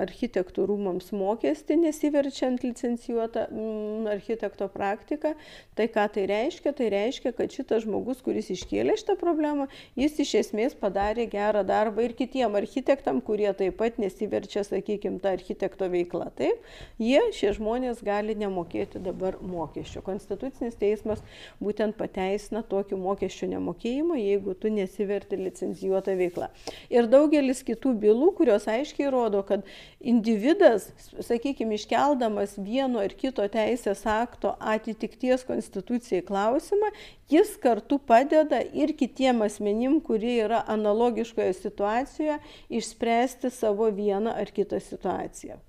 [0.00, 5.34] architektų rūmams mokestį nesiverčiant licencijuotą mm, architekto praktiką.
[5.76, 6.72] Tai ką tai reiškia?
[6.72, 9.66] Tai reiškia, kad šitas žmogus, kuris iškėlė šitą problemą,
[10.00, 15.34] jis iš esmės padarė gerą darbą ir kitiem architektam, kurie taip pat nesiverčia, sakykime, tą
[15.36, 16.30] architekto veiklą.
[16.38, 16.64] Taip,
[17.02, 20.00] jie, šie žmonės gali nemokėti dabar mokesčio.
[20.06, 21.20] Konstitucinis teismas
[21.60, 26.48] būtent pateisina tokį mokesčio nemokėjimą, jeigu tu nesiverti licencijuotą veiklą.
[26.88, 29.66] Ir daugelis kitų kitų bylų, kurios aiškiai rodo, kad
[30.00, 30.88] individas,
[31.26, 36.94] sakykime, iškeldamas vieno ar kito teisės akto atitikties konstitucijai klausimą,
[37.28, 44.80] jis kartu padeda ir kitiem asmenim, kurie yra analogiškoje situacijoje, išspręsti savo vieną ar kitą
[44.80, 45.60] situaciją.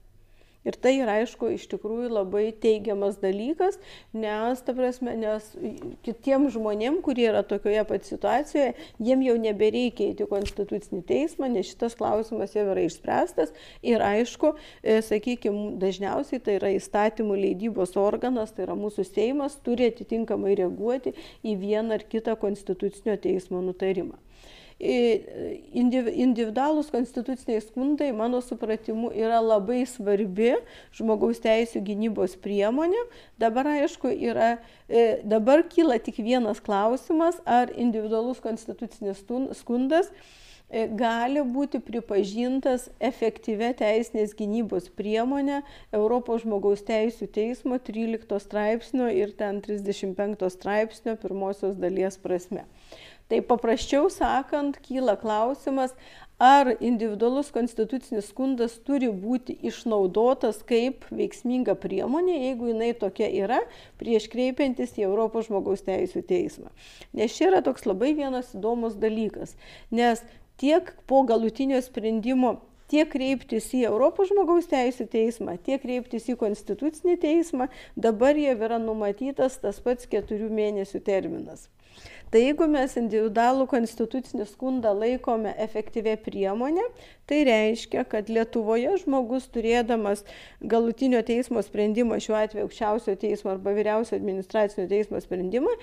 [0.65, 3.77] Ir tai yra, aišku, iš tikrųjų labai teigiamas dalykas,
[4.17, 5.51] nes, ta prasme, nes
[6.05, 11.97] kitiem žmonėm, kurie yra tokioje pat situacijoje, jiem jau nebereikia įti konstitucinį teismą, nes šitas
[11.99, 13.53] klausimas jau yra išspręstas.
[13.85, 19.91] Ir aišku, e, sakykime, dažniausiai tai yra įstatymų leidybos organas, tai yra mūsų Seimas, turi
[19.93, 21.13] atitinkamai reaguoti
[21.45, 24.24] į vieną ar kitą konstitucinio teismo nutarimą
[24.79, 30.55] individualūs konstituciniai skundai, mano supratimu, yra labai svarbi
[30.95, 32.99] žmogaus teisų gynybos priemonė.
[33.39, 34.57] Dabar, aišku, yra,
[34.89, 39.23] e, dabar kyla tik vienas klausimas, ar individualus konstitucinis
[39.55, 40.11] skundas
[40.67, 45.63] e, gali būti pripažintas efektyvia teisinės gynybos priemonė
[45.95, 52.67] Europos žmogaus teisų teismo 13 straipsnio ir ten 35 straipsnio pirmosios dalies prasme.
[53.25, 55.95] Tai paprasčiau sakant, kyla klausimas,
[56.37, 63.61] ar individualus konstitucinis skundas turi būti išnaudotas kaip veiksminga priemonė, jeigu jinai tokia yra,
[64.01, 66.69] prieš kreipiantis į Europos žmogaus teisų teismą.
[67.17, 69.55] Nes čia yra toks labai vienas įdomus dalykas,
[69.89, 70.21] nes
[70.61, 72.57] tiek po galutinio sprendimo
[72.91, 78.77] tiek kreiptis į Europos žmogaus teisų teismą, tiek kreiptis į konstitucinį teismą, dabar jau yra
[78.81, 81.69] numatytas tas pats keturių mėnesių terminas.
[82.33, 86.83] Tai jeigu mes individualų konstitucinį skundą laikome efektyvę priemonę,
[87.29, 90.25] tai reiškia, kad Lietuvoje žmogus turėdamas
[90.73, 95.77] galutinio teismo sprendimą, šiuo atveju aukščiausio teismo arba vyriausio administracinio teismo sprendimą,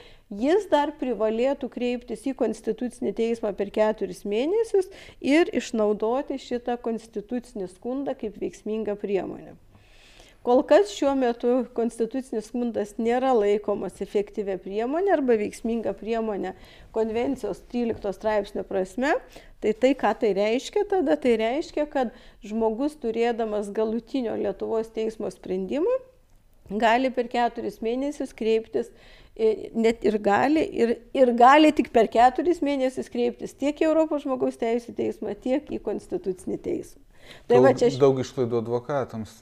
[0.44, 4.90] jis dar privalėtų kreiptis į konstitucinį teismą per keturis mėnesius
[5.22, 9.54] ir išnaudoti šitą konstitucinį skundą kaip veiksmingą priemonę.
[10.42, 16.56] Kol kas šiuo metu konstitucinis skundas nėra laikomas efektyvę priemonę arba veiksmingą priemonę
[16.96, 19.14] konvencijos 13 straipsnio prasme.
[19.62, 22.10] Tai tai, ką tai reiškia tada, tai reiškia, kad
[22.42, 25.94] žmogus turėdamas galutinio Lietuvos teismo sprendimą
[26.82, 28.90] gali per keturis mėnesius kreiptis
[29.74, 34.58] net ir gali, ir, ir gali tik per keturis mėnesius kreiptis tiek į Europos žmogaus
[34.60, 37.00] teisų teismą, tiek į Konstitucinį teismą.
[37.50, 37.90] Tai daug, čia...
[38.00, 39.34] daug išlaidų advokatams.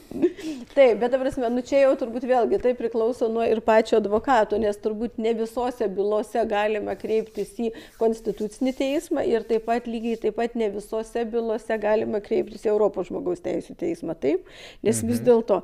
[0.76, 4.78] Taip, bet, prasme, nu čia jau turbūt vėlgi tai priklauso nuo ir pačio advokato, nes
[4.82, 7.70] turbūt ne visose bylose galime kreiptis į
[8.00, 13.10] konstitucinį teismą ir taip pat lygiai taip pat ne visose bylose galime kreiptis į Europos
[13.10, 14.16] žmogaus teisų teismą.
[14.18, 14.48] Taip,
[14.82, 15.12] nes mhm.
[15.12, 15.62] vis dėlto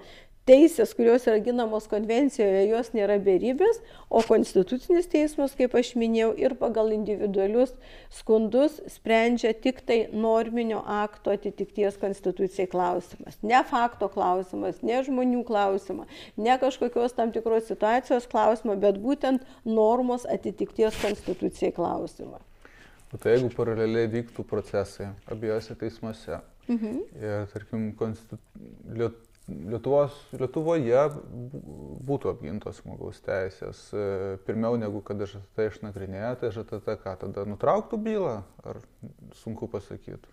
[0.51, 3.79] teisės, kurios yra ginamos konvencijoje, jos nėra beribės,
[4.11, 7.73] o konstitucinis teismas, kaip aš minėjau, ir pagal individualius
[8.15, 13.39] skundus sprendžia tik tai norminio akto atitikties konstitucijai klausimas.
[13.47, 20.27] Ne fakto klausimas, ne žmonių klausimas, ne kažkokios tam tikros situacijos klausimas, bet būtent normos
[20.27, 22.43] atitikties konstitucijai klausimą.
[23.11, 26.39] O tai jeigu paraleliai vyktų procesai abiejose teismuose
[26.71, 27.03] mhm.
[27.19, 28.39] ir, tarkim, konstitu...
[29.51, 31.01] Liet Lietuvos, Lietuvoje
[32.07, 34.05] būtų apgintos žmogaus teisės e,
[34.47, 38.37] pirmiau negu kad ŽTT išnagrinėja, tai ŽTT ką tada nutrauktų bylą?
[38.63, 38.81] Ar
[39.41, 40.31] sunku pasakyti.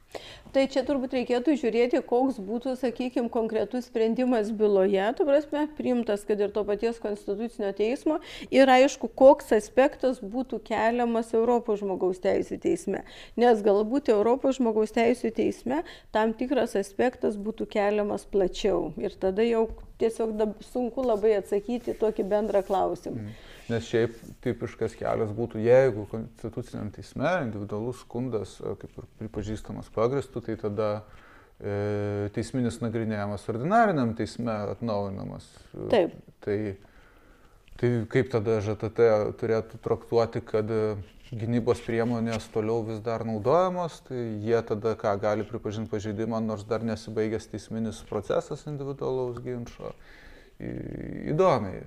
[0.56, 6.40] Tai čia turbūt reikėtų žiūrėti, koks būtų, sakykime, konkretus sprendimas byloje, tu prasme, priimtas, kad
[6.42, 8.20] ir to paties konstitucinio teismo
[8.54, 13.04] ir aišku, koks aspektas būtų keliamas Europos žmogaus teisų teisme.
[13.38, 15.84] Nes galbūt Europos žmogaus teisų teisme
[16.16, 19.68] tam tikras aspektas būtų keliamas plačiau ir tada jau
[20.02, 23.22] tiesiog sunku labai atsakyti tokį bendrą klausimą.
[23.24, 23.38] Mm.
[23.68, 30.56] Nes šiaip tipiškas kelias būtų, jeigu konstituciniam teisme individualus skundas kaip ir pripažįstamas pagristų, tai
[30.62, 30.92] tada
[31.60, 35.50] e, teisminis nagrinėjimas ordinariniam teisme atnaujinamas.
[35.92, 36.16] Taip.
[36.46, 36.58] Tai,
[37.82, 40.72] tai kaip tada ŽTT turėtų traktuoti, kad
[41.32, 46.86] gynybos priemonės toliau vis dar naudojamos, tai jie tada ką gali pripažinti pažeidimą, nors dar
[46.88, 49.94] nesibaigęs teisminis procesas individualaus ginčio.
[50.58, 51.86] Įdomiai.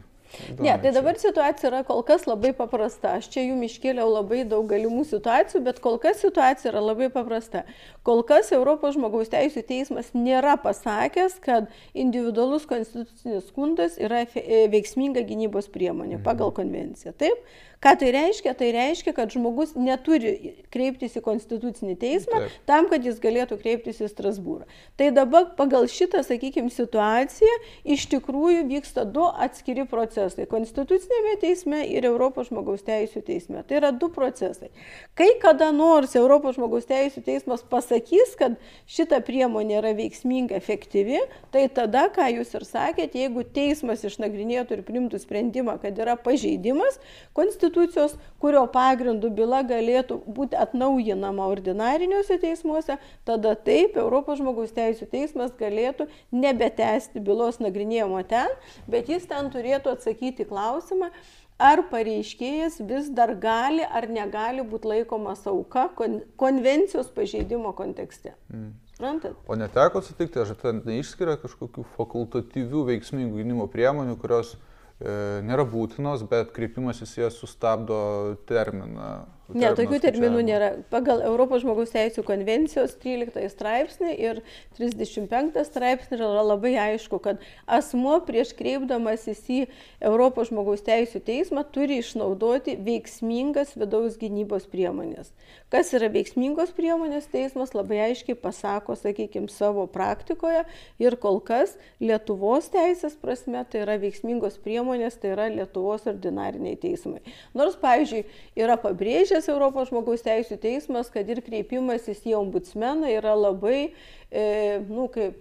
[0.59, 3.17] Ne, tai dabar situacija yra kol kas labai paprasta.
[3.19, 7.65] Aš čia jums iškėliau labai daug galimų situacijų, bet kol kas situacija yra labai paprasta.
[8.07, 11.67] Kol kas Europos žmogaus teisų teismas nėra pasakęs, kad
[11.99, 14.23] individualus konstitucinis skundas yra
[14.71, 17.17] veiksminga gynybos priemonė pagal konvenciją.
[17.19, 17.43] Taip?
[17.81, 18.53] Ką tai reiškia?
[18.53, 22.57] Tai reiškia, kad žmogus neturi kreiptis į konstitucinį teismą Taip.
[22.69, 24.67] tam, kad jis galėtų kreiptis į Strasbūrą.
[25.01, 27.55] Tai dabar pagal šitą, sakykime, situaciją
[27.89, 33.65] iš tikrųjų vyksta du atskiri procesai- konstitucinėme teisme ir Europos žmogaus teisų teisme.
[33.65, 34.69] Tai yra du procesai.
[35.17, 41.67] Kai kada nors Europos žmogaus teisų teismas pasakys, kad šita priemonė yra veiksminga, efektyvi, tai
[41.69, 47.01] tada, ką jūs ir sakėte, jeigu teismas išnagrinėtų ir primtų sprendimą, kad yra pažeidimas,
[47.33, 55.07] konstitucinė institucijos, kurio pagrindų byla galėtų būti atnaujinama ordinariniuose teismuose, tada taip Europos žmogaus teisų
[55.11, 58.49] teismas galėtų nebetesti bylos nagrinėjimo ten,
[58.89, 61.11] bet jis ten turėtų atsakyti klausimą,
[61.59, 68.35] ar pareiškėjas vis dar gali ar negali būti laikomas auka kon konvencijos pažeidimo kontekste.
[68.49, 68.73] Mm.
[69.01, 69.37] Rantat?
[69.49, 74.70] O neteko sutikti, ar ten neišskiria kažkokių fakultatyvių veiksmingų gynimo priemonių, kurios E,
[75.01, 78.01] nėra būtinos, bet kreipimasis jas sustabdo
[78.49, 79.13] terminą
[79.57, 80.69] Ne, tokių terminų nėra.
[80.93, 84.41] Pagal Europos žmogaus teisų konvencijos 13 straipsnį ir
[84.79, 89.61] 35 straipsnį yra labai aišku, kad asmo prieš kreipdamasis į
[90.07, 95.33] Europos žmogaus teisų teismą turi išnaudoti veiksmingas vidaus gynybos priemonės.
[95.71, 100.65] Kas yra veiksmingos priemonės, teismas labai aiškiai pasako, sakykime, savo praktikoje
[101.03, 107.23] ir kol kas Lietuvos teisės prasme tai yra veiksmingos priemonės, tai yra Lietuvos ordinariniai teismai.
[107.55, 108.25] Nors, pavyzdžiui,
[108.59, 113.95] yra pabrėžęs Teisės Europos žmogaus teisų teismas, kad ir kreipimasis į ombudsmeną yra labai,
[114.29, 114.43] e,
[114.85, 115.39] nu, kaip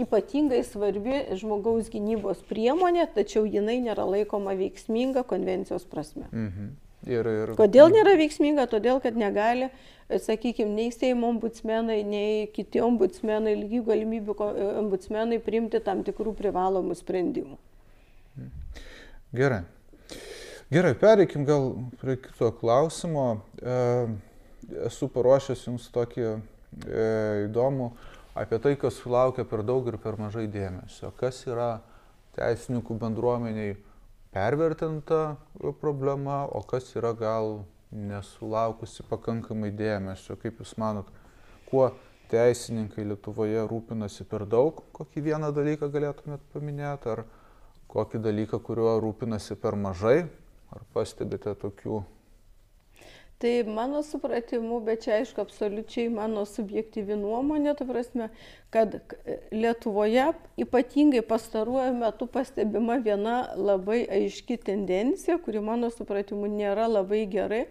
[0.00, 6.30] ypatingai svarbi žmogaus gynybos priemonė, tačiau jinai nėra laikoma veiksminga konvencijos prasme.
[6.32, 6.70] Mhm.
[7.10, 7.52] Ir, ir...
[7.60, 8.64] Kodėl nėra veiksminga?
[8.72, 9.68] Todėl, kad negali,
[10.08, 14.38] sakykime, nei Seimo ombudsmenai, nei kiti ombudsmenai, lygių galimybių
[14.80, 17.60] ombudsmenai priimti tam tikrų privalomų sprendimų.
[19.36, 19.60] Gerai.
[20.70, 23.40] Gerai, pereikim gal prie kito klausimo.
[23.58, 23.78] E,
[24.86, 26.34] esu paruošęs jums tokį e,
[27.48, 27.88] įdomų
[28.38, 31.08] apie tai, kas sulaukia per daug ir per mažai dėmesio.
[31.18, 31.80] Kas yra
[32.36, 33.72] teisininkų bendruomeniai
[34.30, 35.40] pervertinta
[35.80, 40.36] problema, o kas yra gal nesulaukusi pakankamai dėmesio.
[40.38, 41.08] Kaip Jūs manot,
[41.66, 41.88] kuo
[42.30, 47.24] teisininkai Lietuvoje rūpinasi per daug, kokį vieną dalyką galėtumėt paminėti, ar
[47.90, 50.20] kokį dalyką, kuriuo rūpinasi per mažai,
[50.70, 52.02] Ar pastebite tokių?
[53.40, 58.26] Tai mano supratimu, bet čia aišku absoliučiai mano subjektyvi nuomonė, tu prasme,
[58.68, 58.98] kad
[59.48, 60.26] Lietuvoje
[60.60, 67.62] ypatingai pastaruoju metu pastebima viena labai aiški tendencija, kuri mano supratimu nėra labai gerai.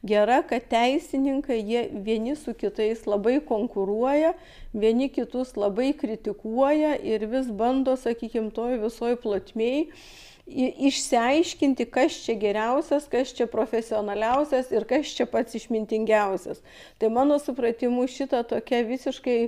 [0.00, 4.32] Gera, kad teisininkai jie vieni su kitais labai konkuruoja,
[4.72, 9.84] vieni kitus labai kritikuoja ir vis bando, sakykime, toj visoj plotmėjai
[10.48, 16.62] išsiaiškinti, kas čia geriausias, kas čia profesionaliausias ir kas čia pats išmintingiausias.
[16.98, 19.40] Tai mano supratimu šita tokia visiškai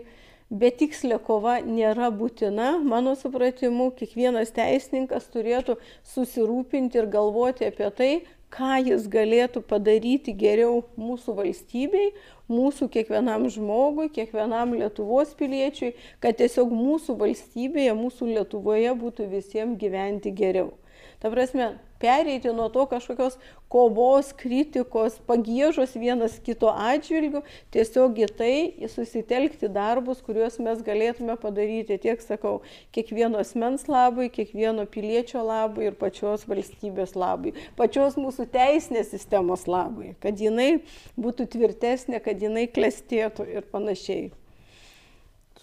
[0.51, 2.75] betikslė kova nėra būtina.
[2.83, 5.79] Mano supratimu, kiekvienas teisininkas turėtų
[6.13, 8.13] susirūpinti ir galvoti apie tai,
[8.51, 12.11] ką jis galėtų padaryti geriau mūsų valstybei,
[12.51, 20.35] mūsų kiekvienam žmogui, kiekvienam Lietuvos piliečiui, kad tiesiog mūsų valstybėje, mūsų Lietuvoje būtų visiems gyventi
[20.35, 20.73] geriau.
[21.21, 23.35] Ta prasme, pereiti nuo to kažkokios
[23.69, 27.43] kovos, kritikos, pagėžos vienas kito atžvilgių,
[27.75, 28.55] tiesiog į tai
[28.89, 32.63] susitelkti darbus, kuriuos mes galėtume padaryti tiek, sakau,
[32.97, 40.15] kiekvieno asmens labui, kiekvieno piliečio labui ir pačios valstybės labui, pačios mūsų teisinės sistemos labui,
[40.25, 40.81] kad jinai
[41.21, 44.31] būtų tvirtesnė, kad jinai klestėtų ir panašiai.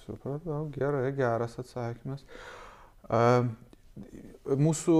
[0.03, 2.21] Supratau, gerai, geras atsakymas.
[3.07, 3.49] Uh,
[4.45, 4.99] mūsų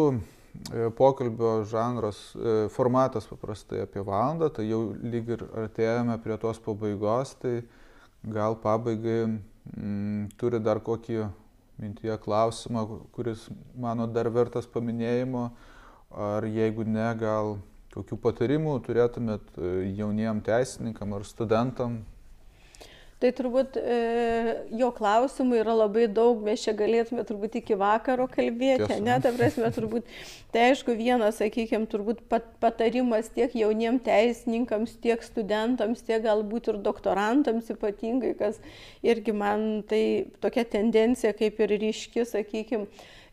[0.95, 7.35] pokalbio žanras, e, formatas paprastai apie valandą, tai jau lyg ir artėjame prie tos pabaigos,
[7.41, 7.61] tai
[8.23, 9.37] gal pabaigai m,
[9.77, 11.27] mm, turi dar kokį
[11.77, 12.83] mintyje klausimą,
[13.13, 13.47] kuris
[13.77, 15.49] mano dar vertas paminėjimo,
[16.11, 17.57] ar jeigu ne, gal
[17.93, 22.01] kokių patarimų turėtumėt e, jauniem teisininkam ar studentam
[23.17, 23.93] Tai turbūt e,
[24.77, 29.71] jo klausimų yra labai daug, mes čia galėtume turbūt iki vakaro kalbėti, ne, ta prasme,
[29.73, 30.05] turbūt,
[30.53, 36.81] tai aišku, vienas, sakykime, turbūt pat, patarimas tiek jauniem teisininkams, tiek studentams, tiek galbūt ir
[36.85, 38.61] doktorantams ypatingai, kas
[39.01, 40.03] irgi man tai
[40.43, 42.85] tokia tendencija kaip ir ryški, sakykime,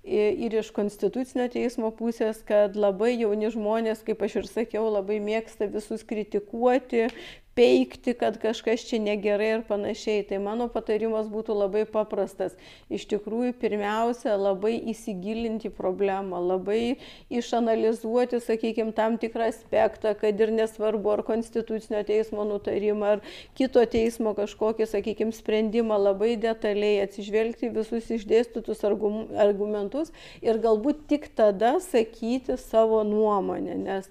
[0.04, 5.68] ir iš konstitucinio teismo pusės, kad labai jauni žmonės, kaip aš ir sakiau, labai mėgsta
[5.72, 7.08] visus kritikuoti,
[7.54, 10.24] peikti, kad kažkas čia negerai ir panašiai.
[10.28, 12.56] Tai mano patarimas būtų labai paprastas.
[12.92, 16.98] Iš tikrųjų, pirmiausia, labai įsigilinti problemą, labai
[17.32, 23.24] išanalizuoti, sakykime, tam tikrą aspektą, kad ir nesvarbu, ar konstitucinio teismo nutarimą, ar
[23.58, 30.10] kito teismo kažkokį, sakykime, sprendimą labai detaliai atsižvelgti visus išdėstytus argumentus
[30.42, 33.78] ir galbūt tik tada sakyti savo nuomonę.
[33.84, 34.10] Nes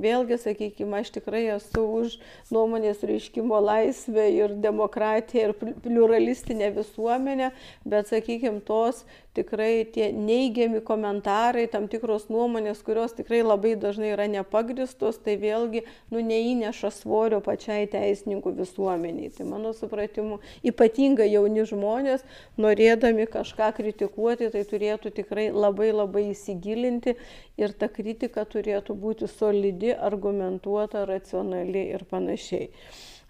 [0.00, 2.16] vėlgi, sakykime, aš tikrai esu už
[2.54, 7.52] nuomonės reiškimo laisvę ir demokratiją ir pluralistinę visuomenę,
[7.86, 9.04] bet, sakykime, tos
[9.34, 15.84] tikrai tie neigiami komentarai, tam tikros nuomonės, kurios tikrai labai dažnai yra nepagristos, tai vėlgi,
[16.14, 19.32] nu, neįneša svorio pačiai teisininkų visuomeniai.
[19.34, 22.26] Tai mano supratimu, ypatingai jauni žmonės,
[22.60, 27.16] norėdami kažką kritikuoti, tai turėtų tikrai labai labai įsigilinti
[27.60, 32.70] ir ta kritika turėtų būti solidi, argumentuota, racionali ir panašiai.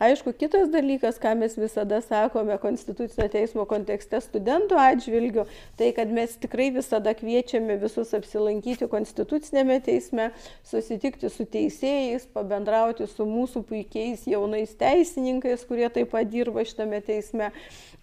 [0.03, 5.45] Aišku, kitas dalykas, ką mes visada sakome Konstitucinio teismo kontekste studentų atžvilgiu,
[5.78, 10.32] tai kad mes tikrai visada kviečiame visus apsilankyti Konstitucinėme teisme,
[10.66, 17.53] susitikti su teisėjais, pabendrauti su mūsų puikiais jaunais teisininkais, kurie taip pat dirba šitame teisme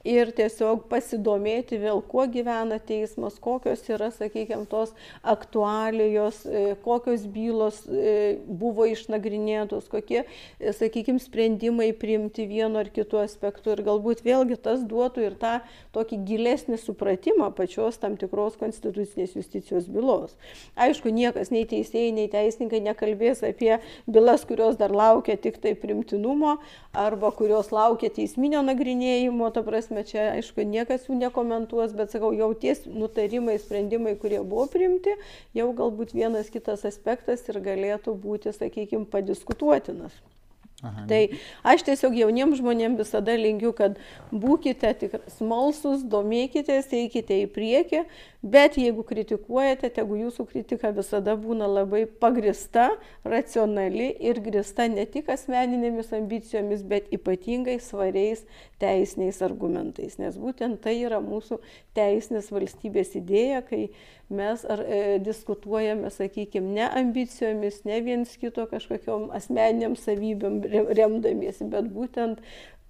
[0.08, 7.84] ir tiesiog pasidomėti vėl, kuo gyvena teismas, kokios yra, sakykime, tos aktualijos, e, kokios bylos
[7.88, 14.58] e, buvo išnagrinėtos, kokie, e, sakykime, sprendimai priimti vienu ar kitu aspektu ir galbūt vėlgi
[14.64, 15.54] tas duotų ir tą
[15.96, 20.36] tokį gilesnį supratimą pačios tam tikros konstitucinės justicijos bylos.
[20.80, 23.76] Aišku, niekas, nei teisėjai, nei teisininkai nekalbės apie
[24.10, 26.58] bylas, kurios dar laukia tik tai primtinumo
[26.98, 32.32] arba kurios laukia teisminio nagrinėjimo, ta prasme, prasme, čia aišku niekas jų nekomentuos, bet sakau,
[32.34, 35.16] jau ties nutarimai, sprendimai, kurie buvo priimti,
[35.54, 40.14] jau galbūt vienas kitas aspektas ir galėtų būti, sakykime, padiskutuotinas.
[40.82, 41.06] Aha.
[41.06, 41.20] Tai
[41.64, 44.00] aš tiesiog jauniems žmonėms visada linkiu, kad
[44.32, 48.06] būkite tik smalsus, domėkitės, eikite į priekį,
[48.42, 52.90] bet jeigu kritikuojate, tegu jūsų kritika visada būna labai pagrista,
[53.24, 58.42] racionali ir grista ne tik asmeninėmis ambicijomis, bet ypatingai svariais
[58.82, 60.18] teisiniais argumentais.
[60.18, 61.62] Nes būtent tai yra mūsų
[61.98, 63.84] teisinės valstybės idėja, kai
[64.32, 70.62] mes ar, e, diskutuojame, sakykime, ne ambicijomis, ne viens kito kažkokiam asmeniniam savybėm
[70.98, 72.42] remdamiesi, bet būtent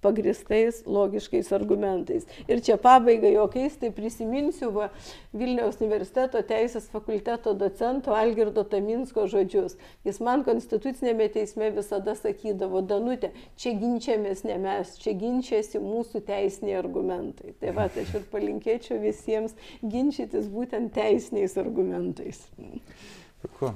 [0.02, 2.26] pagristais logiškais argumentais.
[2.50, 4.90] Ir čia pabaiga jokiais, tai prisiminsiu va,
[5.32, 9.78] Vilniaus universiteto teisės fakulteto docento Algirdo Taminsko žodžius.
[10.06, 16.78] Jis man konstitucinėme teisme visada sakydavo, Danutė, čia ginčiamės ne mes, čia ginčiasi mūsų teisiniai
[16.82, 17.56] argumentai.
[17.62, 22.44] Tai va, tai aš ir palinkėčiau visiems ginčytis būtent teisiniais argumentais.
[23.42, 23.72] Puiku.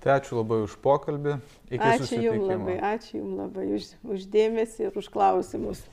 [0.00, 1.36] Tai ačiū labai už pokalbį.
[1.68, 5.84] Iki ačiū Jums labai, ačiū Jums labai už, už dėmesį ir už klausimus.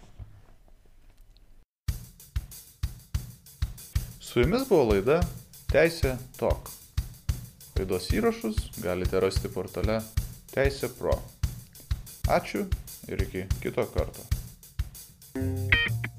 [4.24, 5.20] Su Jumis buvo laida
[5.72, 6.72] Teisė Tok.
[7.78, 10.00] Laidos įrašus galite rasti portale
[10.56, 11.20] Teisė Pro.
[12.32, 12.64] Ačiū
[13.12, 14.24] ir iki kito karto.
[15.38, 16.17] thank you